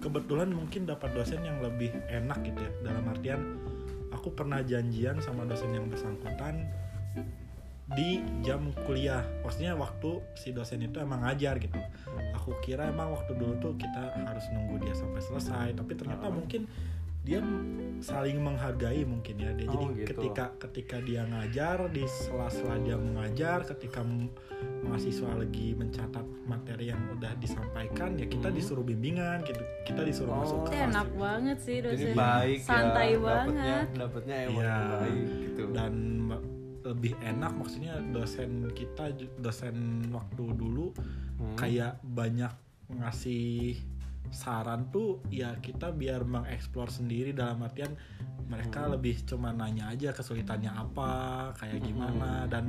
kebetulan 0.00 0.48
mungkin 0.48 0.88
dapat 0.88 1.12
dosen 1.12 1.44
yang 1.44 1.60
lebih 1.60 1.92
enak 2.08 2.40
gitu 2.40 2.60
ya. 2.64 2.72
Dalam 2.88 3.04
artian 3.12 3.40
aku 4.10 4.32
pernah 4.32 4.64
janjian 4.64 5.20
sama 5.20 5.44
dosen 5.44 5.76
yang 5.76 5.86
bersangkutan 5.92 6.64
di 7.92 8.20
jam 8.40 8.72
kuliah. 8.88 9.24
Maksudnya 9.44 9.76
waktu 9.76 10.20
si 10.36 10.56
dosen 10.56 10.84
itu 10.84 10.96
emang 11.00 11.24
ngajar 11.24 11.60
gitu. 11.60 11.76
Aku 12.36 12.56
kira 12.64 12.88
emang 12.88 13.12
waktu 13.12 13.36
dulu 13.36 13.54
tuh 13.60 13.72
kita 13.76 14.16
harus 14.24 14.44
nunggu 14.52 14.88
dia 14.88 14.96
sampai 14.96 15.20
selesai. 15.20 15.68
Tapi 15.76 15.92
ternyata 15.96 16.32
mungkin 16.32 16.64
dia 17.20 17.42
saling 17.98 18.38
menghargai 18.38 19.02
mungkin 19.02 19.36
ya 19.36 19.50
dia 19.52 19.66
Oh, 19.66 19.74
jadi 19.74 19.86
gitu. 19.92 20.08
ketika 20.14 20.44
ketika 20.60 20.96
dia 20.98 21.22
ngajar 21.24 21.90
di 21.90 22.06
sela-sela 22.06 22.78
dia 22.78 22.94
mengajar 22.94 23.66
ketika 23.66 24.00
mahasiswa 24.80 25.28
lagi 25.34 25.74
mencatat 25.74 26.24
materi 26.44 26.88
yang 26.88 27.02
udah 27.12 27.34
disampaikan 27.36 28.14
ya 28.14 28.24
kita 28.24 28.48
Hmm. 28.48 28.56
disuruh 28.56 28.82
bimbingan 28.82 29.42
gitu 29.42 29.60
kita 29.84 30.02
disuruh 30.02 30.32
Oh. 30.32 30.40
masuk 30.40 30.58
kelas 30.64 30.88
enak 30.88 31.06
gitu. 31.06 31.18
banget 31.18 31.58
sih 31.58 31.76
jadi 31.76 31.90
dosen. 31.90 32.14
baik 32.14 32.58
Santai 32.60 33.08
ya 33.08 33.18
banget. 33.18 33.86
dapetnya 33.90 33.98
dapetnya 33.98 34.36
emang 34.40 34.62
Iya. 34.62 34.76
baik 34.94 35.20
gitu 35.42 35.62
dan 35.74 35.92
lebih 36.80 37.12
enak 37.20 37.52
maksudnya 37.52 37.94
dosen 38.08 38.50
kita 38.72 39.04
dosen 39.36 39.76
waktu 40.08 40.44
dulu 40.54 40.94
Hmm. 41.36 41.54
kayak 41.54 41.98
banyak 42.00 42.50
ngasih 42.88 43.76
saran 44.30 44.88
tuh 44.88 45.24
ya 45.28 45.56
kita 45.58 45.90
biar 45.90 46.22
mengeksplor 46.22 46.88
sendiri 46.88 47.32
dalam 47.32 47.60
artian 47.60 47.92
mereka 48.44 48.84
Hmm. 48.84 48.92
lebih 48.96 49.24
cuma 49.24 49.50
nanya 49.50 49.88
aja 49.88 50.10
kesulitannya 50.10 50.68
apa 50.68 51.10
kayak 51.54 51.80
gimana 51.80 52.44
dan 52.46 52.64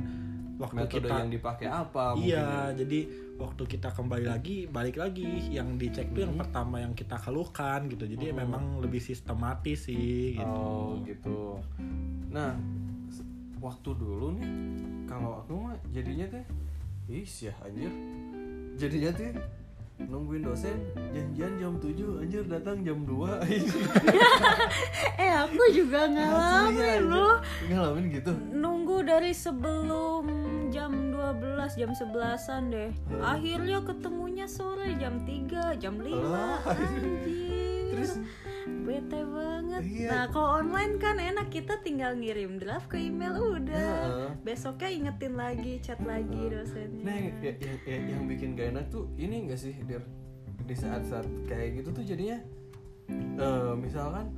waktu 0.56 0.76
metode 0.84 0.96
kita 1.00 1.14
yang 1.16 1.32
dipakai 1.32 1.66
apa 1.66 2.04
mungkin 2.12 2.28
iya 2.28 2.68
jadi 2.70 3.00
waktu 3.40 3.62
kita 3.64 3.88
kembali 3.90 4.26
lagi 4.28 4.68
balik 4.68 5.00
lagi 5.00 5.24
yang 5.48 5.80
dicek 5.80 6.12
tuh 6.12 6.28
yang 6.28 6.36
pertama 6.36 6.84
yang 6.84 6.92
kita 6.92 7.16
keluhkan 7.16 7.88
gitu 7.88 8.04
jadi 8.04 8.32
Hmm. 8.32 8.44
memang 8.44 8.64
lebih 8.78 9.00
sistematis 9.00 9.88
sih 9.88 10.36
ya? 10.36 10.44
gitu 10.44 10.60
oh 10.60 11.00
gitu 11.02 11.40
nah 12.28 12.52
waktu 13.56 13.90
dulu 13.92 14.36
nih 14.36 14.50
kalau 15.04 15.40
aku 15.40 15.52
mah 15.58 15.76
jadinya 15.88 16.28
teh 16.28 16.44
is 17.08 17.48
ya 17.48 17.52
anjir 17.60 17.88
jadinya 18.76 19.10
teh 19.12 19.32
nungguin 20.06 20.42
dosen 20.42 20.78
janjian 21.12 21.52
jam 21.60 21.72
7 21.76 22.22
anjir 22.24 22.42
datang 22.48 22.80
jam 22.80 23.04
2 23.04 23.44
Eh 25.20 25.32
aku 25.36 25.62
juga 25.76 26.08
ngalamin 26.08 27.00
loh. 27.06 27.36
ngalamin 27.68 28.04
gitu 28.08 28.32
Nunggu 28.50 29.04
dari 29.04 29.36
sebelum 29.36 30.24
jam 30.70 31.12
12, 31.12 31.76
jam 31.76 31.90
11-an 31.92 32.62
deh. 32.70 32.90
Akhirnya 33.20 33.82
ketemunya 33.82 34.46
sore 34.46 34.94
jam 34.96 35.22
3, 35.26 35.76
jam 35.76 35.98
5. 35.98 36.08
Alah. 36.08 36.58
Anjir. 36.70 37.02
Terus? 37.90 38.12
Bete 38.80 39.20
banget. 39.22 39.82
Iya. 39.84 40.08
Nah, 40.10 40.24
kalau 40.32 40.64
online 40.64 40.94
kan 40.96 41.16
enak 41.16 41.48
kita 41.48 41.78
tinggal 41.80 42.16
ngirim 42.16 42.58
draft 42.58 42.88
ke 42.88 42.98
email 42.98 43.36
udah. 43.36 43.92
Heeh. 44.04 44.30
Besoknya 44.42 44.88
ingetin 44.88 45.34
lagi, 45.36 45.72
chat 45.80 46.00
lagi 46.02 46.42
dosennya. 46.50 47.04
Nah, 47.04 47.16
ya, 47.40 47.52
ya- 47.60 47.80
ya- 47.86 48.04
yang 48.10 48.24
bikin 48.26 48.56
gak 48.58 48.72
enak 48.74 48.86
tuh 48.88 49.06
ini 49.14 49.46
gak 49.48 49.60
sih, 49.60 49.74
Dir? 49.84 50.02
Di 50.66 50.74
saat-saat 50.74 51.26
kayak 51.46 51.82
gitu 51.82 51.94
tuh 51.94 52.04
jadinya, 52.04 52.38
eh, 53.38 53.72
misalkan 53.76 54.30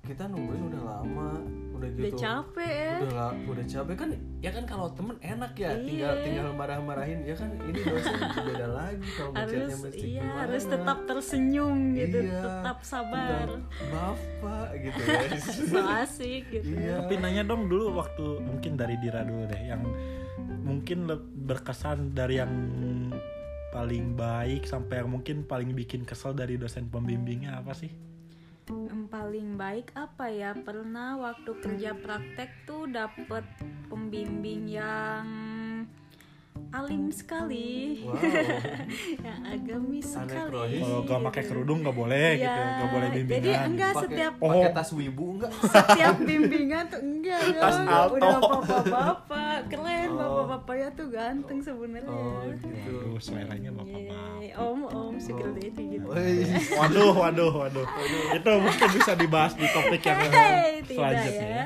kita 0.00 0.24
nungguin 0.24 0.62
udah 0.68 0.82
lama, 0.84 1.30
udah 1.72 1.88
Udah 1.88 2.10
gitu, 2.10 2.16
capek 2.16 2.72
ya. 2.72 2.94
udah 2.98 3.12
la- 3.12 3.38
udah 3.44 3.64
capek 3.64 3.94
kan? 3.94 4.08
Ya 4.38 4.50
kan 4.50 4.64
kalau 4.64 4.88
temen 4.90 5.16
enak 5.18 5.52
ya, 5.54 5.70
Iya. 5.70 5.84
tinggal 5.84 6.12
tinggal 6.20 6.48
marah-marahin. 6.52 7.22
Ya 7.22 7.34
kan 7.34 7.54
ini 7.56 7.78
dosen 7.78 8.14
beda 8.18 8.66
lagi 8.68 9.06
kalau 9.12 9.30
ngechatnya 9.32 9.58
harus 9.64 9.78
mesti 9.80 9.98
iya 10.00 10.20
gimana. 10.20 10.38
harus 10.40 10.62
tetap 10.64 10.98
tersenyum 11.04 11.76
gitu 11.94 12.18
Iya, 12.20 12.40
tetap 12.40 12.78
sabar 12.82 13.46
Maaf 13.88 14.20
pak, 14.38 14.68
gitu 14.76 15.00
ya. 15.00 15.20
so 15.70 15.78
asik 15.96 16.42
gitu 16.48 16.66
iya. 16.72 16.94
Tapi 16.98 17.14
nanya 17.16 17.42
dong 17.44 17.66
dulu 17.66 17.94
waktu 17.94 18.24
mungkin 18.40 18.74
dari 18.74 18.96
Dira 18.96 19.22
dulu 19.22 19.46
deh 19.46 19.62
yang 19.62 19.82
mungkin 20.60 21.06
berkesan 21.40 22.12
dari 22.12 22.38
yang 22.38 22.52
paling 23.68 24.14
baik 24.14 24.64
sampai 24.64 24.98
yang 24.98 25.10
mungkin 25.10 25.44
paling 25.44 25.70
bikin 25.72 26.02
kesel 26.02 26.32
dari 26.32 26.56
dosen 26.56 26.88
pembimbingnya 26.88 27.56
apa 27.56 27.70
sih? 27.72 27.92
Yang 28.68 29.08
paling 29.08 29.56
baik 29.56 29.90
apa 29.96 30.28
ya? 30.28 30.52
Pernah 30.52 31.16
waktu 31.16 31.56
kerja 31.64 31.96
praktek 31.96 32.68
tuh 32.68 32.84
dapet 32.88 33.44
pembimbing 33.88 34.68
yang 34.68 35.47
alim 36.70 37.08
sekali 37.08 37.96
Wow. 37.98 38.12
yang 39.24 39.40
agamis 39.42 40.04
Aneh 40.10 40.28
sekali. 40.30 40.78
Kalau 40.78 41.00
gak 41.02 41.20
pakai 41.24 41.42
kerudung 41.42 41.80
gak 41.80 41.94
boleh 41.94 42.28
Iya, 42.30 42.44
gitu, 42.44 42.60
gak 42.60 42.88
boleh 42.90 43.08
jadi 43.08 43.20
bimbingan. 43.22 43.66
enggak 43.66 43.90
Pakai- 43.90 44.04
setiap 44.06 44.32
pakai 44.36 44.60
Oh. 44.62 44.74
tas 44.74 44.90
wibu 44.92 45.26
enggak? 45.34 45.50
setiap 45.74 46.16
bimbingan 46.20 46.84
tuh 46.86 47.00
enggak 47.00 47.40
Tas 47.54 47.74
dong. 47.74 47.88
alto. 47.88 48.14
udah 48.14 48.36
bapak-bapak 48.38 49.58
keren 49.66 50.08
Oh. 50.08 50.16
bapak-bapaknya 50.18 50.88
tuh 50.92 51.06
ganteng 51.08 51.58
sebenarnya 51.58 52.10
Oh 52.10 52.40
gitu. 52.46 52.68
Aduh, 52.68 53.16
suaranya 53.18 53.70
bapak-bapak. 53.70 54.16
Yeay, 54.38 54.48
om 54.54 54.80
om 54.84 55.14
sugar 55.16 55.50
daddy 55.50 55.84
gitu 55.90 56.06
Woi. 56.06 56.36
Waduh, 56.74 57.12
waduh, 57.14 57.50
waduh. 57.58 57.86
Itu 58.30 58.50
mungkin 58.54 58.88
bisa 58.92 59.12
dibahas 59.14 59.52
di 59.54 59.66
topik 59.66 60.02
yang 60.02 60.18
tidak 60.28 60.86
selanjutnya. 60.86 61.48
ya 61.48 61.64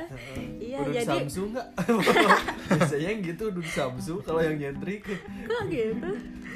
iya 0.59 0.77
udah 0.81 0.93
jadi 0.95 1.07
Samsung 1.21 1.49
nggak? 1.53 1.69
Biasanya 2.73 3.07
yang 3.09 3.21
gitu 3.21 3.43
udah 3.49 3.65
Samsung 3.65 4.19
kalau 4.23 4.41
yang 4.41 4.57
nyentrik 4.95 5.21
kok 5.43 5.63
gitu 5.67 6.11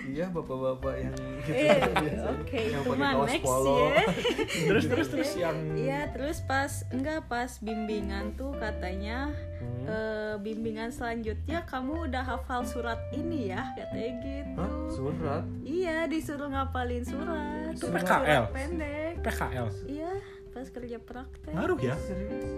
iya 0.07 0.27
bapak-bapak 0.29 0.95
yang 1.01 1.15
gitu 1.43 1.51
Eh, 1.51 1.83
oke 2.23 2.61
yang 2.65 2.83
pakai 2.85 2.95
mah 2.97 3.11
kaos 3.13 3.29
next 3.29 3.43
polo. 3.45 3.75
ya 3.91 4.05
Terus 4.69 4.85
terus 4.87 5.09
terus 5.09 5.31
yang 5.35 5.57
Iya 5.75 6.01
terus 6.09 6.39
pas 6.43 6.73
enggak 6.89 7.27
pas 7.27 7.51
bimbingan 7.59 8.35
tuh 8.35 8.55
katanya 8.55 9.31
Hmm. 9.57 9.89
eh, 9.89 10.35
bimbingan 10.39 10.91
selanjutnya 10.91 11.65
kamu 11.65 12.07
udah 12.07 12.23
hafal 12.23 12.61
surat 12.63 13.01
ini 13.11 13.49
ya 13.49 13.73
katanya 13.73 14.11
gitu. 14.21 14.53
Hah? 14.55 14.71
Surat? 14.87 15.43
Iya 15.63 15.97
disuruh 16.05 16.49
ngapalin 16.49 17.01
surat. 17.03 17.73
Itu 17.73 17.89
Surat 17.89 18.05
PKL? 18.05 18.45
pendek. 18.53 19.15
PKL. 19.23 19.67
Iya 19.87 20.06
pas 20.57 20.65
kerja 20.67 20.97
praktek. 20.99 21.53
Ngaruh 21.53 21.77
ya? 21.79 21.93
Serius? 21.99 22.49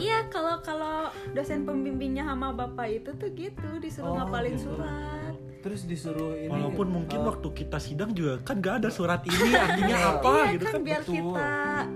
Iya 0.00 0.32
kalau 0.32 0.56
kalau 0.58 0.96
dosen 1.30 1.62
pembimbingnya 1.62 2.24
sama 2.24 2.50
bapak 2.50 2.88
itu 2.94 3.12
tuh 3.12 3.28
gitu 3.30 3.68
disuruh 3.76 4.08
Oh, 4.08 4.16
ngapalin 4.16 4.56
gitu. 4.56 4.72
surat. 4.72 5.36
Terus 5.60 5.80
disuruh 5.84 6.32
ini 6.34 6.48
Walaupun 6.48 6.86
nggak? 6.86 6.96
mungkin 6.98 7.18
Eh, 7.18 7.26
waktu 7.26 7.48
kita 7.54 7.76
sidang 7.78 8.10
juga 8.10 8.36
kan 8.38 8.56
gak 8.58 8.80
ada 8.80 8.88
surat 8.88 9.20
ini 9.22 9.48
artinya 9.50 9.96
apa 10.14 10.28
iya 10.30 10.52
gitu 10.52 10.62
kan 10.62 10.72
kan. 10.72 10.82
biar 10.82 11.00
betul. 11.00 11.14
kita 11.14 11.48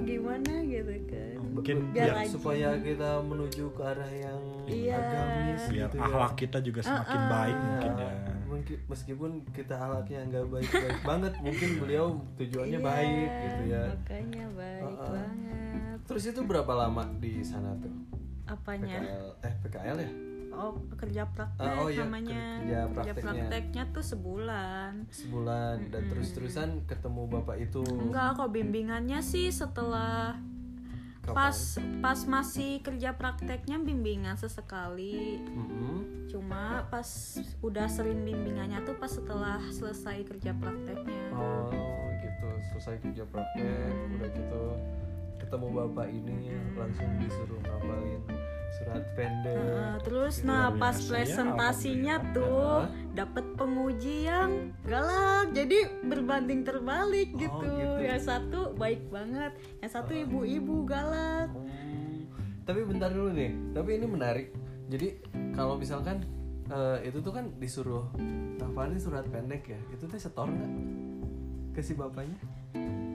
gimana 0.04 0.52
gitu 0.64 0.92
kan. 1.06 1.36
mungkin 1.48 1.76
Biar 1.90 2.06
biar 2.14 2.28
supaya 2.28 2.68
kita 2.78 3.10
menuju 3.20 3.64
ke 3.70 3.82
arah 3.82 4.10
yang 4.10 4.40
Iya. 4.64 4.96
agamis 4.96 5.62
biar 5.66 5.88
gitu 5.88 5.96
ya. 5.96 6.04
akhlak 6.06 6.32
kita 6.34 6.58
juga 6.60 6.80
semakin 6.82 7.20
baik 7.26 7.56
mungkin 7.58 7.92
ya 7.94 8.12
Mungkin- 8.48 8.80
meskipun 8.86 9.30
kita 9.50 9.74
akhlaknya 9.74 10.24
nggak 10.26 10.44
baik-baik 10.48 11.00
banget 11.04 11.32
mungkin 11.38 11.68
beliau 11.78 12.06
tujuannya 12.34 12.80
Iya, 12.80 12.86
baik 12.86 13.28
gitu 13.38 13.62
ya. 13.66 13.82
makanya 13.86 14.46
baik 14.50 14.82
Heeh. 14.88 15.10
banget. 15.12 15.98
Terus 16.02 16.24
itu 16.26 16.40
berapa 16.42 16.72
lama 16.74 17.04
di 17.14 17.32
sana 17.40 17.76
tuh? 17.76 17.92
Apanya? 18.44 18.96
PKL 18.98 19.26
eh 19.42 19.52
PKL 19.62 19.98
ya? 19.98 20.10
Oh 20.50 20.72
kerja 20.90 21.22
praktek 21.28 21.60
Ah, 21.62 21.76
oh 21.76 21.86
iya, 21.86 22.02
namanya. 22.02 22.42
kerja 22.58 22.80
prakteknya. 22.88 23.22
prakteknya 23.44 23.82
tuh 23.92 24.02
sebulan. 24.02 24.92
Sebulan 25.06 25.76
dan 25.86 26.02
terus-terusan 26.08 26.68
ketemu 26.82 27.22
bapak 27.30 27.56
itu? 27.60 27.84
Enggak 27.84 28.34
kok 28.34 28.50
bimbingannya 28.50 29.20
sih 29.20 29.52
setelah 29.52 30.40
Kapan? 31.28 31.36
pas 31.36 31.58
pas 32.00 32.20
masih 32.24 32.80
kerja 32.80 33.12
prakteknya 33.12 33.76
bimbingan 33.76 34.40
sesekali 34.40 35.44
Mm-mm. 35.44 36.24
cuma 36.32 36.88
pas 36.88 37.04
udah 37.60 37.84
sering 37.84 38.24
bimbingannya 38.24 38.80
tuh 38.88 38.96
pas 38.96 39.12
setelah 39.12 39.60
selesai 39.68 40.24
kerja 40.24 40.56
prakteknya 40.56 41.22
oh 41.36 42.08
gitu 42.24 42.48
selesai 42.72 42.96
kerja 43.04 43.24
praktek 43.28 43.92
udah 44.16 44.30
gitu 44.32 44.64
ketemu 45.36 45.66
bapak 45.68 46.08
ini 46.08 46.56
langsung 46.76 47.10
disuruh 47.20 47.60
ngapalin 47.60 48.22
surat 48.76 49.04
pendek. 49.16 49.56
Nah, 49.56 49.96
terus 50.02 50.34
Gitu. 50.38 50.46
nah 50.46 50.68
pas 50.70 50.92
biasa 50.92 51.08
ya, 51.08 51.10
presentasinya 51.24 52.16
tuh 52.30 52.84
dapet 53.12 53.44
penguji 53.56 54.28
yang 54.28 54.70
galak 54.84 55.50
jadi 55.50 55.78
berbanding 56.04 56.62
terbalik 56.62 57.32
Oh, 57.34 57.38
gitu. 57.40 57.66
gitu. 57.66 57.98
yang 58.04 58.20
satu 58.20 58.60
baik 58.76 59.08
banget 59.08 59.52
yang 59.80 59.90
satu 59.90 60.12
ibu-ibu 60.12 60.84
galak. 60.84 61.48
Hmm, 61.50 62.28
tapi 62.62 62.84
bentar 62.84 63.08
dulu 63.08 63.32
nih 63.32 63.50
tapi 63.72 63.96
ini 63.96 64.06
menarik. 64.06 64.48
Jadi 64.88 65.20
kalau 65.52 65.76
misalkan 65.76 66.24
eh, 66.68 67.08
itu 67.08 67.18
tuh 67.18 67.32
kan 67.32 67.48
disuruh 67.56 68.04
ngapalin 68.60 69.00
surat 69.00 69.24
pendek 69.26 69.72
ya 69.72 69.80
itu 69.88 70.04
tuh 70.04 70.20
setor 70.20 70.46
nggak 70.46 70.72
ke 71.72 71.80
si 71.80 71.96
bapaknya 71.96 72.36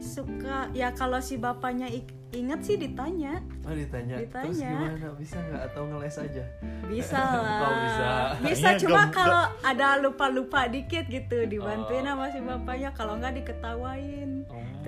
suka 0.04 0.68
ya 0.72 0.92
kalau 0.92 1.18
si 1.18 1.36
bapaknya 1.36 1.88
inget 2.30 2.60
sih 2.60 2.76
ditanya. 2.76 3.40
Oh 3.62 3.72
ditanya, 3.72 4.18
terus 4.20 4.58
Ditanya. 4.58 4.70
gimana? 4.74 5.08
Bisa 5.16 5.38
nggak? 5.40 5.62
Atau 5.64 5.82
ngeles 5.86 6.16
aja? 6.20 6.44
Bisa. 6.84 7.16
Lah 7.40 7.62
Oh, 7.62 7.74
bisa. 7.80 8.06
bisa 8.42 8.68
Kayaknya 8.68 8.82
cuma 8.82 9.02
kalau 9.08 9.44
ada 9.62 9.88
lupa-lupa 9.98 10.66
dikit 10.66 11.06
gitu 11.08 11.46
dibantuin 11.46 12.04
Oh. 12.04 12.18
sama 12.18 12.26
si 12.28 12.40
bapaknya. 12.42 12.90
Kalau 12.92 13.16
nggak 13.16 13.34
diketawain 13.38 14.44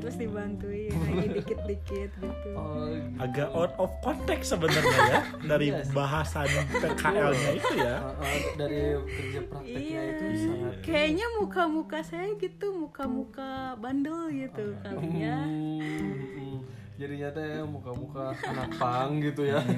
terus 0.06 0.22
dibantuin 0.22 0.94
lagi 1.10 1.28
dikit-dikit 1.42 2.10
gitu. 2.14 2.50
Oh 2.54 2.94
agak 3.18 3.50
out 3.58 3.74
of 3.82 3.90
context 4.06 4.54
sebenarnya 4.54 5.02
ya 5.10 5.22
dari 5.50 5.74
Iya 5.74 5.82
sih. 5.82 5.94
bahasan 5.98 6.46
PKL-nya 6.86 7.52
itu 7.58 7.74
ya. 7.74 7.96
Uh, 8.06 8.22
uh, 8.22 8.38
dari 8.54 8.80
kerja 9.02 9.40
prakteknya 9.50 9.82
Iya. 9.82 10.02
itu 10.14 10.26
sangat 10.46 10.74
Kayaknya 10.86 11.28
muka-muka 11.42 12.00
saya 12.06 12.30
gitu, 12.38 12.68
muka-muka 12.70 13.74
bandel 13.82 14.30
gitu 14.30 14.78
kali 14.86 15.26
ya. 15.26 15.42
Hmm, 15.42 15.82
hmm. 15.82 16.58
jadinya 17.02 17.30
teh 17.34 17.66
muka-muka 17.66 18.38
anak 18.46 18.70
pang 18.78 19.18
gitu 19.26 19.42
ya. 19.50 19.58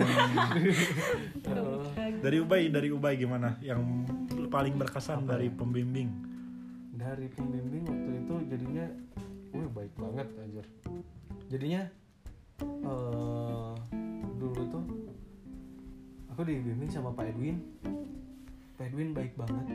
Uh, 1.47 1.79
dari 2.19 2.43
Ubay 2.43 2.67
dari 2.67 2.91
Ubay 2.91 3.15
gimana? 3.15 3.55
Yang 3.63 3.79
paling 4.51 4.75
berkesan 4.75 5.23
dari 5.23 5.47
pembimbing? 5.47 6.11
Dari 6.91 7.31
pembimbing 7.31 7.87
waktu 7.87 8.11
itu 8.19 8.35
jadinya 8.51 8.85
wih 9.57 9.69
baik 9.73 9.93
banget 9.97 10.27
anjir 10.37 10.65
jadinya 11.49 11.81
eh 12.61 13.73
dulu 14.37 14.61
tuh 14.69 14.83
aku 16.29 16.41
dibimbing 16.45 16.89
sama 16.93 17.09
Pak 17.17 17.33
Edwin 17.33 17.57
Pak 18.77 18.93
Edwin 18.93 19.17
baik 19.17 19.33
banget 19.33 19.65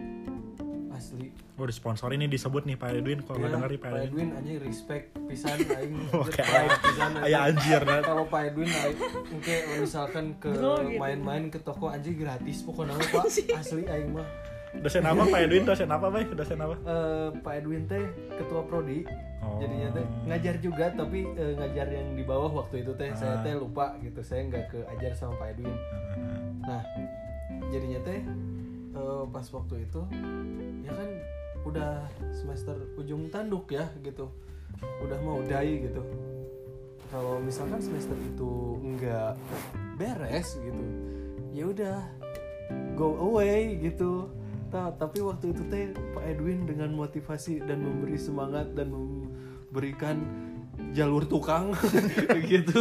asli 0.95 1.35
oh 1.59 1.67
di 1.67 1.75
sponsor 1.75 2.15
ini 2.15 2.31
disebut 2.31 2.63
nih 2.63 2.79
Pak 2.79 2.91
Edwin 2.95 3.19
kalau 3.27 3.43
nggak 3.43 3.51
Iya, 3.51 3.57
denger 3.59 3.71
nih 3.75 3.81
Pak 3.81 3.91
Edwin 3.91 4.07
Edwin 4.07 4.29
anjing 4.39 4.59
respect 4.63 5.05
pisan 5.27 5.59
aing 5.83 5.95
Oke. 6.15 6.39
pisan 6.39 7.11
anjing. 7.19 7.27
Aya 7.27 7.39
anjir 7.51 7.81
nah. 7.83 8.03
kalau 8.07 8.25
Pak 8.31 8.41
Edwin 8.55 8.71
aing 8.71 8.99
oke 9.35 9.57
misalkan 9.83 10.27
ke 10.39 10.51
gitu. 10.55 10.71
main-main 11.03 11.45
ke 11.51 11.59
toko 11.59 11.91
anjing 11.91 12.15
gratis 12.15 12.63
pokoknya 12.63 12.95
Pak 13.11 13.27
asli 13.59 13.83
aing 13.91 14.15
mah 14.15 14.29
dosen 14.75 15.05
apa 15.05 15.23
Pak 15.23 15.41
Edwin? 15.43 15.63
Dosen 15.63 15.89
apa 15.89 16.07
Bay 16.09 16.25
dosen 16.27 16.57
apa? 16.57 16.75
Eh, 16.79 17.29
Pak 17.39 17.55
Edwin 17.55 17.85
teh 17.85 18.05
ketua 18.33 18.65
prodi. 18.65 19.05
Oh. 19.43 19.59
jadinya 19.59 19.91
teh 19.91 20.07
ngajar 20.23 20.55
juga 20.63 20.87
tapi 20.95 21.27
eh, 21.29 21.59
ngajar 21.59 21.91
yang 21.91 22.15
di 22.15 22.23
bawah 22.23 22.49
waktu 22.55 22.87
itu 22.87 22.95
teh. 22.95 23.11
Saya 23.13 23.37
Ah. 23.37 23.43
teh 23.43 23.53
lupa 23.53 23.99
gitu. 23.99 24.23
Saya 24.23 24.47
nggak 24.47 24.65
keajar 24.71 25.13
sama 25.13 25.35
Pak 25.37 25.49
Edwin. 25.53 25.75
Nah 26.63 26.83
jadinya 27.69 28.01
teh 28.01 28.23
eh, 28.93 29.23
pas 29.29 29.47
waktu 29.51 29.75
itu 29.83 30.01
ya 30.81 30.93
kan 30.95 31.09
udah 31.63 32.07
semester 32.33 32.75
ujung 32.97 33.27
tanduk 33.29 33.67
ya 33.69 33.83
gitu. 34.01 34.31
Udah 35.03 35.19
mau 35.21 35.43
dai 35.43 35.83
gitu. 35.83 36.03
Kalau 37.11 37.37
misalkan 37.39 37.77
semester 37.77 38.17
itu 38.17 38.51
nggak 38.81 39.37
beres 39.95 40.57
gitu 40.57 40.85
ya 41.53 41.69
udah 41.69 41.99
go 42.97 43.13
away 43.21 43.77
gitu 43.77 44.25
Ta- 44.73 44.89
tapi 44.91 45.21
waktu 45.21 45.53
itu 45.53 45.63
teh 45.69 45.85
Pak 46.17 46.25
Edwin 46.25 46.65
dengan 46.65 46.89
motivasi 46.91 47.61
dan 47.61 47.85
memberi 47.85 48.17
semangat 48.17 48.73
dan 48.73 48.89
memberikan 48.89 50.17
jalur 50.91 51.23
tukang 51.23 51.77
gitu 52.51 52.81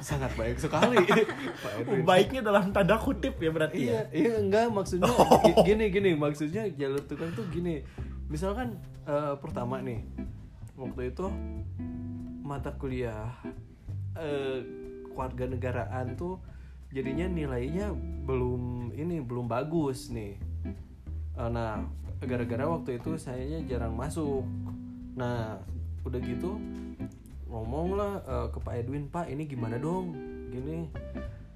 sangat 0.00 0.32
baik 0.34 0.56
sekali. 0.56 0.96
Pak 1.62 1.72
Edwin. 1.78 2.02
Baiknya 2.02 2.40
dalam 2.40 2.72
tanda 2.72 2.96
kutip 2.96 3.36
ya 3.36 3.52
berarti 3.52 3.84
Iya, 3.84 4.08
ya? 4.08 4.16
Iya 4.16 4.32
enggak 4.40 4.72
maksudnya 4.72 5.12
gi- 5.44 5.58
gini 5.62 5.84
gini 5.92 6.10
maksudnya 6.16 6.64
jalur 6.72 7.04
tukang 7.04 7.28
tuh 7.32 7.44
gini. 7.48 7.84
Misalkan 8.26 8.80
eh, 9.04 9.34
pertama 9.36 9.84
nih 9.84 10.00
waktu 10.74 11.12
itu 11.12 11.28
mata 12.40 12.72
kuliah 12.72 13.28
eh 14.16 14.64
keluarga 15.06 15.44
negaraan 15.46 16.16
tuh 16.16 16.40
jadinya 16.88 17.28
nilainya 17.28 17.92
belum 18.24 18.90
ini 18.90 19.20
belum 19.20 19.44
bagus 19.46 20.08
nih. 20.08 20.53
Eh, 21.34 21.50
nah, 21.50 21.82
gara-gara 22.22 22.64
waktu 22.66 23.02
itu 23.02 23.18
sayanya 23.18 23.60
jarang 23.66 23.94
masuk. 23.98 24.46
Nah, 25.18 25.58
udah 26.06 26.20
gitu 26.22 26.58
ngomong 27.50 27.94
lah 27.94 28.12
eh, 28.26 28.46
ke 28.50 28.58
Pak 28.58 28.74
Edwin, 28.74 29.06
Pak 29.10 29.30
ini 29.30 29.46
gimana 29.46 29.78
dong? 29.78 30.14
Gini, 30.50 30.90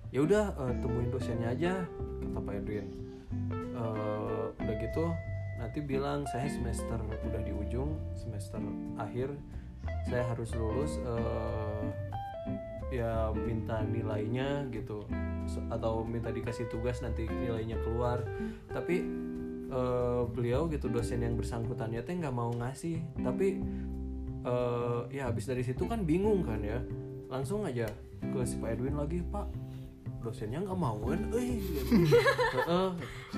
ya 0.08 0.24
udah 0.24 0.56
eh, 0.56 0.74
temuin 0.80 1.10
dosennya 1.12 1.52
aja 1.52 1.72
kata 2.22 2.40
Pak 2.40 2.54
Edwin 2.64 2.86
Eh, 3.78 4.44
udah 4.58 4.76
gitu 4.82 5.06
nanti 5.58 5.78
bilang 5.82 6.26
saya 6.30 6.46
semester 6.50 6.98
udah 6.98 7.42
di 7.42 7.50
ujung 7.50 7.98
semester 8.14 8.62
akhir 8.98 9.34
saya 10.06 10.22
harus 10.26 10.50
lulus 10.54 10.98
eh, 11.02 11.84
ya 12.98 13.30
minta 13.34 13.82
nilainya 13.84 14.66
gitu 14.74 15.06
atau 15.70 16.02
minta 16.02 16.32
dikasih 16.32 16.66
tugas 16.72 17.04
nanti 17.04 17.28
nilainya 17.28 17.78
keluar 17.84 18.22
tapi 18.72 19.04
eh, 19.68 20.22
beliau 20.28 20.66
gitu 20.72 20.88
dosen 20.88 21.20
yang 21.20 21.36
bersangkutannya 21.36 22.00
teh 22.02 22.16
nggak 22.16 22.34
mau 22.34 22.50
ngasih. 22.52 22.98
Tapi 23.20 23.60
eh, 24.44 25.00
ya 25.12 25.28
habis 25.28 25.44
dari 25.48 25.62
situ 25.62 25.84
kan 25.84 26.02
bingung 26.04 26.44
kan 26.44 26.60
ya. 26.64 26.80
Langsung 27.28 27.68
aja 27.68 27.88
ke 28.18 28.40
si 28.42 28.56
Pak 28.58 28.74
Edwin 28.74 28.98
lagi 28.98 29.22
Pak 29.22 29.68
dosennya 30.18 30.58
nggak 30.66 30.78
mau 30.78 30.98
kan 31.06 31.20
eh. 31.38 31.62
Heeh. 32.58 32.88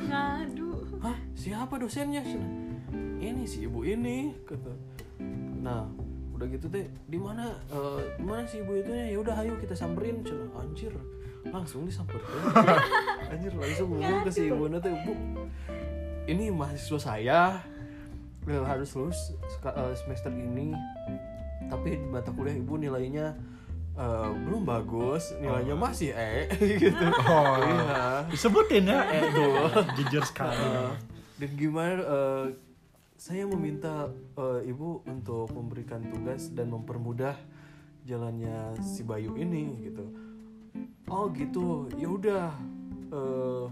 Ngadu. 0.08 0.70
hah 1.04 1.18
siapa 1.36 1.76
dosennya? 1.76 2.24
Ini 3.20 3.44
si 3.44 3.68
ibu 3.68 3.84
ini 3.84 4.32
kata. 4.48 4.72
Nah 5.60 5.84
udah 6.32 6.46
gitu 6.48 6.72
teh 6.72 6.88
di 7.04 7.20
mana 7.20 7.52
di 8.16 8.24
mana 8.24 8.48
si 8.48 8.64
ibu 8.64 8.72
itu 8.80 8.88
ya? 8.88 9.12
Udah 9.20 9.44
ayo 9.44 9.60
kita 9.60 9.76
samperin. 9.76 10.24
Cina. 10.24 10.48
anjir 10.56 10.92
langsung 11.48 11.84
disamperin. 11.88 12.24
Anjir 13.32 13.52
langsung 13.54 13.96
ngomong 13.96 14.26
ke 14.26 14.30
si 14.32 14.48
ibu 14.48 14.64
teh 14.80 14.92
bu 15.04 15.14
ini 16.28 16.52
mahasiswa 16.52 16.98
saya 17.00 17.40
harus 18.48 18.90
lulus 18.96 19.36
eh, 19.62 19.94
semester 19.94 20.32
ini. 20.32 20.74
Tapi 21.70 22.00
mata 22.02 22.34
kuliah 22.34 22.56
ibu 22.56 22.74
nilainya 22.80 23.36
eh, 23.94 24.30
belum 24.44 24.66
bagus. 24.66 25.36
Nilainya 25.38 25.76
masih 25.76 26.10
E 26.16 26.50
gitu. 26.82 27.06
Oh. 27.28 27.56
iya. 27.62 28.26
Disebutin 28.26 28.90
ya 28.90 29.00
eh 29.12 29.22
tuh. 29.30 29.70
Jujur 30.00 30.24
sekali. 30.26 30.58
Uh, 30.58 30.92
dan 31.40 31.50
gimana 31.56 32.02
uh, 32.04 32.46
saya 33.20 33.44
meminta 33.44 34.08
uh, 34.36 34.60
ibu 34.64 35.04
untuk 35.04 35.52
memberikan 35.52 36.00
tugas 36.08 36.48
dan 36.56 36.72
mempermudah 36.72 37.36
jalannya 38.08 38.80
si 38.80 39.04
Bayu 39.04 39.36
ini 39.36 39.88
gitu. 39.88 40.04
Oh 41.06 41.28
gitu. 41.30 41.86
Ya 42.00 42.08
udah 42.08 42.48
uh, 43.12 43.68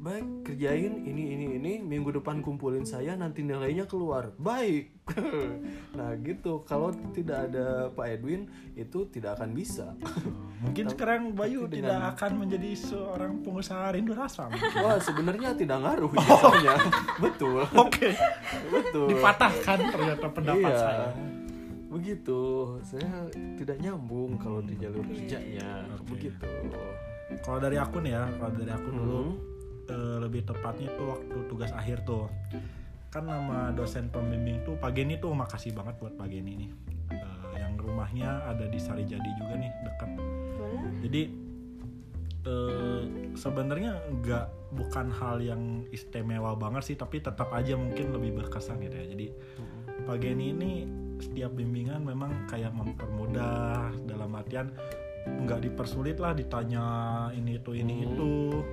baik 0.00 0.48
kerjain 0.48 1.04
ini 1.04 1.36
ini 1.36 1.46
ini. 1.60 1.72
Minggu 1.84 2.16
depan 2.16 2.40
kumpulin 2.40 2.88
saya 2.88 3.12
nanti 3.20 3.44
nilainya 3.44 3.84
keluar. 3.84 4.32
Baik. 4.40 4.96
Nah 5.90 6.14
gitu. 6.22 6.62
Kalau 6.64 6.94
tidak 7.12 7.50
ada 7.50 7.90
Pak 7.92 8.06
Edwin 8.08 8.48
itu 8.78 9.04
tidak 9.12 9.36
akan 9.36 9.52
bisa. 9.52 9.92
Mungkin 10.64 10.86
sekarang 10.92 11.34
Bayu 11.34 11.66
tapi 11.66 11.82
tidak 11.82 12.16
akan 12.16 12.46
menjadi 12.46 12.70
seorang 12.78 13.42
pengusaha 13.44 13.90
rindu 13.92 14.14
rasa. 14.14 14.48
mungkin. 14.48 14.80
wah 14.80 14.96
sebenarnya 15.02 15.50
tidak 15.58 15.82
ngaruh 15.82 16.12
jatuhnya 16.24 16.74
betul. 17.18 17.64
Oke, 17.74 18.14
betul. 18.70 19.06
Dipatahkan 19.10 19.78
ternyata 19.90 20.26
pendapat 20.30 20.72
iya. 20.72 20.78
saya. 20.78 21.08
begitu. 21.90 22.40
Saya 22.86 23.26
tidak 23.58 23.76
nyambung 23.82 24.38
kalau 24.38 24.62
di 24.62 24.78
jalur 24.78 25.02
kerjanya. 25.10 25.84
Oke. 25.96 26.16
begitu. 26.16 26.46
Kalau 27.42 27.58
dari 27.58 27.76
aku 27.80 27.98
nih 28.04 28.14
ya, 28.14 28.24
kalau 28.38 28.52
dari 28.54 28.72
aku 28.72 28.88
dulu. 28.94 29.20
Hmm. 29.26 29.49
Eh, 29.88 30.16
lebih 30.20 30.44
tepatnya 30.44 30.92
tuh 30.98 31.16
waktu 31.16 31.36
tugas 31.48 31.70
akhir 31.72 32.04
tuh. 32.04 32.28
Kan 33.10 33.26
nama 33.26 33.74
dosen 33.74 34.06
pembimbing 34.12 34.62
tuh 34.62 34.78
Pak 34.78 34.94
Geni 34.94 35.18
tuh 35.18 35.34
makasih 35.34 35.74
banget 35.74 35.98
buat 35.98 36.14
Pak 36.14 36.28
Geni 36.30 36.52
nih. 36.66 36.70
Eh, 37.14 37.52
yang 37.58 37.74
rumahnya 37.78 38.46
ada 38.46 38.66
di 38.66 38.78
Sarijadi 38.78 39.30
juga 39.38 39.54
nih 39.58 39.72
dekat. 39.86 40.10
Jadi 41.06 41.22
eh, 42.46 43.02
sebenarnya 43.34 43.92
nggak 44.10 44.46
bukan 44.70 45.10
hal 45.10 45.42
yang 45.42 45.82
istimewa 45.90 46.54
banget 46.54 46.94
sih, 46.94 46.96
tapi 46.98 47.18
tetap 47.18 47.50
aja 47.50 47.74
mungkin 47.74 48.14
lebih 48.14 48.44
berkesan 48.44 48.78
gitu 48.84 48.94
ya. 48.94 49.06
Jadi 49.10 49.26
Pak 50.06 50.16
Geni 50.22 50.46
ini 50.54 50.72
setiap 51.20 51.52
bimbingan 51.52 52.00
memang 52.00 52.48
kayak 52.48 52.72
mempermudah 52.72 53.92
dalam 54.08 54.32
artian 54.32 54.72
nggak 55.20 55.60
dipersulit 55.62 56.16
lah 56.16 56.32
ditanya 56.32 56.84
ini 57.30 57.56
itu 57.56 57.70
ini 57.72 57.94
Hmm. 57.98 58.06
itu 58.08 58.30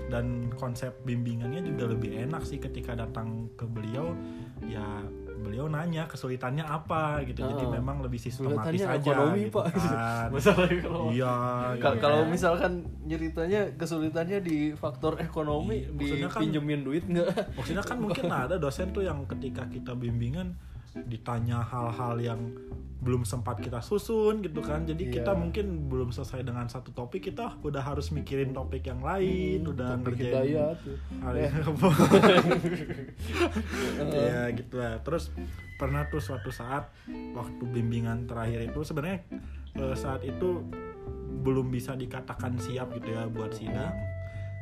dan 0.08 0.26
konsep 0.54 0.96
bimbingannya 1.02 1.60
juga 1.62 1.90
lebih 1.90 2.16
enak 2.22 2.42
sih 2.42 2.58
ketika 2.58 2.94
datang 2.94 3.28
ke 3.54 3.66
beliau 3.66 4.16
ya 4.64 5.04
beliau 5.38 5.68
nanya 5.68 6.08
kesulitannya 6.08 6.62
apa 6.62 7.22
gitu 7.24 7.46
jadi 7.46 7.62
Ah. 7.64 7.72
memang 7.74 8.02
lebih 8.02 8.18
sistematis 8.18 8.82
aja 8.82 8.98
ekonomi 8.98 9.42
gitu 9.44 9.54
pak 9.54 9.66
kan. 9.70 10.30
iya 11.14 11.36
iya. 11.76 11.92
kalau 11.96 12.26
misalkan 12.26 12.72
nyeritanya 13.04 13.70
kesulitannya 13.76 14.40
di 14.40 14.58
faktor 14.74 15.20
ekonomi 15.20 15.84
Iya, 15.84 15.94
maksudnya 15.94 16.28
kan- 16.28 16.42
dipinjemin 16.42 16.82
duit 16.82 17.04
nggak 17.06 17.28
maksudnya 17.54 17.84
kan 17.84 17.98
mungkin 17.98 18.26
ada 18.44 18.56
dosen 18.58 18.90
tuh 18.90 19.04
yang 19.04 19.24
ketika 19.26 19.68
kita 19.68 19.94
bimbingan 19.94 20.58
ditanya 21.06 21.62
hal-hal 21.62 22.18
yang 22.18 22.42
belum 22.98 23.24
sempat 23.24 23.62
kita 23.62 23.78
susun 23.78 24.42
gitu 24.42 24.58
kan. 24.60 24.84
Jadi 24.84 25.08
kita 25.12 25.32
Iya. 25.32 25.38
mungkin 25.38 25.66
belum 25.86 26.10
selesai 26.10 26.42
dengan 26.42 26.66
satu 26.66 26.90
topik 26.90 27.26
kita 27.26 27.62
udah 27.62 27.80
harus 27.80 28.10
mikirin 28.10 28.52
topik 28.52 28.84
yang 28.84 29.00
lain 29.00 29.64
udah 29.64 29.96
Topik 29.96 30.18
ngerjain 30.18 30.50
Eh. 30.50 30.54
yang 30.58 30.76
ya 34.12 34.50
gitu 34.52 34.76
lah 34.78 35.00
terus 35.02 35.30
pernah 35.78 36.06
tuh 36.10 36.18
suatu 36.18 36.50
saat 36.50 36.90
waktu 37.34 37.64
bimbingan 37.66 38.26
terakhir 38.26 38.66
itu 38.66 38.80
sebenarnya 38.82 39.22
eh, 39.76 39.96
saat 39.96 40.26
itu 40.26 40.66
belum 41.44 41.70
bisa 41.70 41.94
dikatakan 41.94 42.58
siap 42.58 42.92
gitu 42.98 43.14
ya 43.14 43.30
buat 43.30 43.54
sidang 43.54 43.94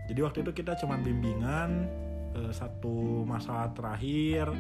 jadi 0.06 0.20
waktu 0.22 0.44
itu 0.44 0.52
kita 0.54 0.76
cuma 0.78 1.00
bimbingan 1.00 1.88
eh, 2.36 2.52
satu 2.52 3.24
masalah 3.24 3.72
terakhir 3.72 4.52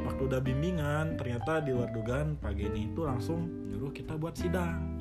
waktu 0.00 0.22
udah 0.24 0.40
bimbingan 0.40 1.14
ternyata 1.14 1.58
di 1.58 1.70
luar 1.70 1.90
dugaan 1.90 2.36
Pak 2.36 2.54
Geni 2.54 2.88
itu 2.88 3.02
langsung 3.02 3.46
nyuruh 3.66 3.90
kita 3.90 4.14
buat 4.14 4.34
sidang 4.34 4.96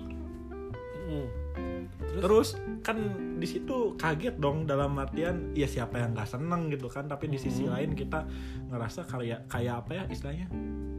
Hmm. 1.08 1.24
Terus 2.20 2.60
kan 2.84 3.00
di 3.40 3.48
situ 3.48 3.96
kaget 3.96 4.36
dong 4.38 4.68
dalam 4.68 5.00
artian 5.00 5.56
ya 5.56 5.64
siapa 5.64 6.04
yang 6.04 6.12
nggak 6.12 6.28
seneng 6.28 6.68
gitu 6.68 6.92
kan 6.92 7.08
tapi 7.08 7.32
di 7.32 7.40
sisi 7.40 7.64
Mhm. 7.64 7.72
lain 7.72 7.90
kita 7.96 8.28
ngerasa 8.68 9.08
kayak 9.08 9.48
kayak 9.48 9.86
apa 9.86 9.92
ya 9.94 10.04
istilahnya 10.08 10.48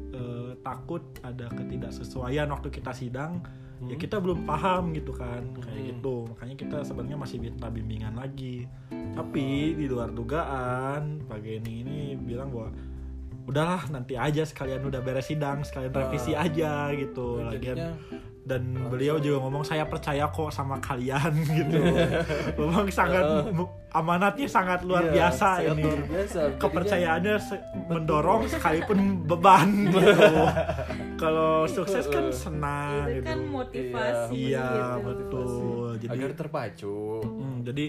Eh, 0.09 0.57
takut 0.65 1.05
ada 1.21 1.47
ketidaksesuaian 1.53 2.49
waktu 2.49 2.73
kita 2.73 2.91
sidang 2.91 3.45
ya 3.79 3.95
Hmm. 3.95 4.01
kita 4.01 4.19
belum 4.19 4.43
paham 4.43 4.91
gitu 4.91 5.13
kan 5.13 5.45
kayak 5.55 5.95
gitu 5.95 6.27
makanya 6.27 6.57
kita 6.57 6.77
sebenarnya 6.83 7.15
masih 7.15 7.39
minta 7.39 7.69
bimbingan 7.69 8.17
lagi 8.17 8.67
tapi 9.13 9.77
di 9.77 9.87
luar 9.87 10.11
dugaan 10.11 11.23
Pak 11.23 11.39
Geni 11.39 11.85
ini 11.85 12.01
bilang 12.17 12.51
bahwa 12.51 12.73
udahlah 13.49 13.81
nanti 13.89 14.13
aja 14.13 14.45
sekalian 14.45 14.85
udah 14.85 15.01
beres 15.01 15.25
sidang 15.27 15.65
sekalian 15.65 15.89
revisi 15.91 16.33
Ah. 16.33 16.45
aja 16.45 16.73
gitu 16.93 17.41
Nah, 17.41 17.49
lagian. 17.49 17.77
jadinya 17.77 17.93
dan 18.45 18.63
beliau 18.83 19.17
juga 19.19 19.41
ngomong 19.41 19.61
saya 19.63 19.85
percaya 19.85 20.25
kok 20.27 20.49
sama 20.49 20.77
kalian 20.79 21.33
gitu. 21.59 21.81
Memang 22.59 22.89
sangat 22.89 23.25
mu- 23.51 23.69
amanatnya 23.91 24.45
sangat 24.47 24.81
luar 24.83 25.05
Iya, 25.07 25.13
biasa 25.15 25.49
sangat 25.59 25.69
ini. 25.71 25.83
luar 25.83 26.01
biasa. 26.07 26.41
Kepercayaannya 26.57 27.35
se- 27.39 27.65
mendorong 27.87 28.43
sekalipun 28.47 28.99
beban 29.25 29.69
gitu. 29.93 30.17
Kalau 31.17 31.65
sukses 31.67 32.05
kan 32.07 32.29
senang 32.31 33.05
itu 33.07 33.17
gitu. 33.17 33.27
kan 33.27 33.41
motivasi 33.45 34.33
iya 34.33 34.69
gitu. 34.97 35.05
betul. 35.05 35.49
Jadi 35.99 36.13
agar 36.15 36.31
terpacu. 36.35 36.97
Hmm, 37.21 37.57
jadi 37.63 37.85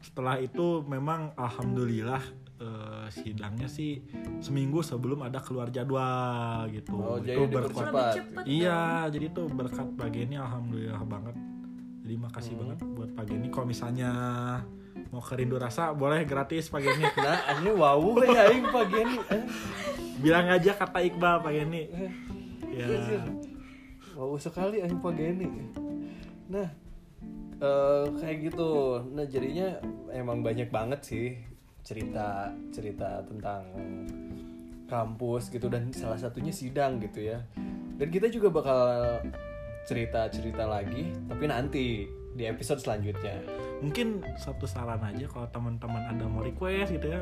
setelah 0.00 0.36
itu 0.36 0.66
memang 0.82 1.32
alhamdulillah 1.34 2.22
eh, 2.62 3.06
sidangnya 3.08 3.66
sih 3.66 3.98
seminggu 4.38 4.78
sebelum 4.80 5.20
ada 5.20 5.38
keluar 5.38 5.68
jadwal 5.68 6.64
gitu 6.68 6.94
Oh, 6.94 7.16
itu 7.16 7.26
jadi 7.26 7.42
berkat 7.48 7.84
cepet 8.14 8.44
Iya, 8.44 8.82
jadi 9.08 9.26
tuh 9.28 9.46
berkat 9.48 9.88
Pak 9.92 10.08
Geni 10.08 10.36
alhamdulillah 10.36 11.02
banget. 11.02 11.34
Jadi 12.02 12.14
makasih 12.16 12.52
Hmm. 12.52 12.60
banget 12.62 12.78
buat 12.88 13.10
Pak 13.12 13.24
Geni. 13.26 13.46
Kalau 13.48 13.66
misalnya 13.66 14.10
mau 15.08 15.20
ke 15.20 15.34
Rindu 15.34 15.56
Rasa 15.56 15.90
boleh 15.92 16.22
gratis 16.22 16.66
Pak 16.66 16.80
Geni. 16.80 17.04
nah 17.18 17.38
ini 17.56 17.70
wow 17.70 17.98
ya 18.22 18.48
aing 18.48 18.66
Pak 18.66 18.84
Geni 18.86 19.18
Eh, 19.28 19.42
Bilang 20.18 20.46
aja 20.48 20.70
kata 20.72 20.98
Iqbal 21.00 21.40
Pak 21.40 21.52
Geni. 21.52 21.82
eh, 21.84 22.10
Ya. 22.72 22.88
wow 24.12 24.32
sekali 24.36 24.80
aing 24.80 24.96
Pak 24.96 25.12
Geni 25.12 25.48
nah 26.46 26.68
eh, 27.58 28.04
kayak 28.14 28.36
gitu 28.46 28.70
nah 29.08 29.24
jadinya 29.24 29.76
emang 30.10 30.40
banyak 30.40 30.68
banget 30.68 31.00
sih 31.02 31.26
cerita 31.82 32.50
cerita 32.70 33.22
tentang 33.26 33.62
kampus 34.86 35.50
gitu 35.50 35.66
dan 35.72 35.90
salah 35.90 36.18
satunya 36.18 36.54
sidang 36.54 37.02
gitu 37.02 37.26
ya. 37.34 37.42
Dan 37.98 38.08
kita 38.08 38.30
juga 38.32 38.48
bakal 38.50 38.80
cerita 39.82 40.30
cerita 40.30 40.64
lagi 40.66 41.10
tapi 41.26 41.44
nanti 41.50 42.06
di 42.32 42.44
episode 42.46 42.78
selanjutnya 42.80 43.34
Mungkin 43.82 44.06
satu 44.36 44.62
saran 44.62 45.02
aja 45.02 45.26
kalau 45.26 45.44
teman-teman 45.48 46.06
ada 46.06 46.22
mau 46.24 46.38
request 46.40 46.94
gitu 46.94 47.06
ya. 47.08 47.18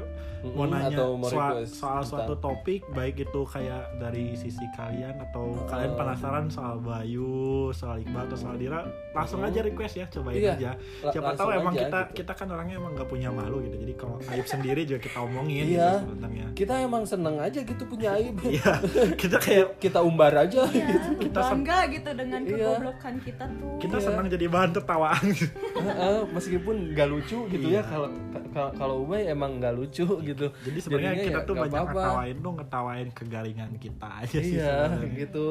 Mau 0.47 0.65
Mm-mm, 0.65 0.71
nanya 0.71 0.93
atau 0.95 1.09
mau 1.15 1.25
soal, 1.27 1.65
soal 1.65 2.03
suatu 2.03 2.37
topik 2.37 2.85
baik 2.91 3.17
itu 3.19 3.41
kayak 3.43 3.97
dari 3.97 4.33
sisi 4.35 4.65
kalian 4.71 5.17
atau 5.23 5.57
kalian 5.65 5.91
Oh. 5.91 5.99
penasaran 5.99 6.47
soal 6.47 6.77
Bayu, 6.79 7.41
soal 7.71 7.99
Iqbal 7.99 8.25
atau 8.25 8.39
soal 8.39 8.55
Dira, 8.55 8.85
langsung 9.11 9.41
aja 9.41 9.59
request 9.59 9.95
ya, 9.97 10.07
cobain 10.07 10.37
Iya, 10.39 10.53
aja. 10.55 10.71
Siapa 11.07 11.33
tahu 11.35 11.49
emang 11.51 11.73
aja 11.73 11.81
kita 11.83 11.99
gitu. 12.03 12.15
kita 12.21 12.33
kan 12.35 12.47
orangnya 12.49 12.77
emang 12.77 12.93
gak 12.95 13.09
punya 13.09 13.29
malu 13.29 13.61
gitu. 13.61 13.77
Jadi 13.79 13.95
kalau 13.95 14.17
aib 14.23 14.45
sendiri 14.55 14.85
juga 14.85 15.01
kita 15.01 15.19
omongin 15.19 15.65
Iya. 15.67 15.73
gitu 15.97 15.97
sebenarnya. 16.07 16.47
kita 16.53 16.75
emang 16.79 17.03
seneng 17.03 17.37
aja 17.37 17.57
gitu 17.59 17.83
punya 17.85 18.09
aib 18.17 18.37
Iya, 18.39 18.73
kita 19.15 19.37
kayak 19.39 19.67
kita 19.85 20.01
umbar 20.01 20.33
aja 20.39 20.63
Iya, 20.67 21.17
Kita 21.19 21.41
sen- 21.43 21.51
bangga 21.59 21.79
gitu 21.91 22.11
dengan 22.13 22.41
Iya. 22.43 22.57
kegoblokan 22.71 23.15
kita 23.19 23.45
tuh 23.51 23.73
kita 23.79 23.97
Iya. 23.97 24.05
senang 24.07 24.27
jadi 24.27 24.47
bahan 24.47 24.71
tertawaan. 24.73 25.25
Heeh, 25.73 26.19
meskipun 26.51 26.77
nggak 26.91 27.09
lucu 27.09 27.39
gitu 27.47 27.63
Iya. 27.65 27.79
ya 27.79 27.83
kalau 27.85 28.09
ka- 28.51 28.75
kalau 28.75 28.95
Ubay 29.01 29.23
emang 29.25 29.57
nggak 29.57 29.71
lucu 29.73 30.03
gitu 30.21 30.47
Jadi 30.59 30.79
sebenarnya 30.79 31.11
Jadinya 31.15 31.25
kita 31.25 31.39
ya 31.39 31.47
tuh 31.47 31.55
banyak 31.57 31.71
apa-apa. 31.77 31.95
ngetawain 31.95 32.37
tuh 32.37 32.53
ngetawain 32.53 33.09
kegaringan 33.13 33.71
kita 33.77 34.09
aja 34.19 34.35
sih 34.35 34.53
iya 34.53 34.67
sebenarnya. 34.91 35.15
gitu 35.17 35.47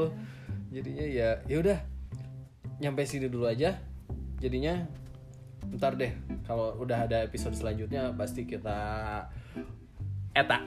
jadinya 0.69 1.05
ya 1.07 1.29
ya 1.45 1.57
udah 1.57 1.77
nyampe 2.77 3.01
sini 3.03 3.25
dulu 3.25 3.47
aja 3.47 3.79
jadinya 4.37 4.83
ntar 5.71 5.95
deh 5.95 6.11
kalau 6.43 6.75
udah 6.77 7.07
ada 7.07 7.23
episode 7.23 7.53
selanjutnya 7.53 8.11
pasti 8.13 8.43
kita 8.43 8.77
eta 10.31 10.59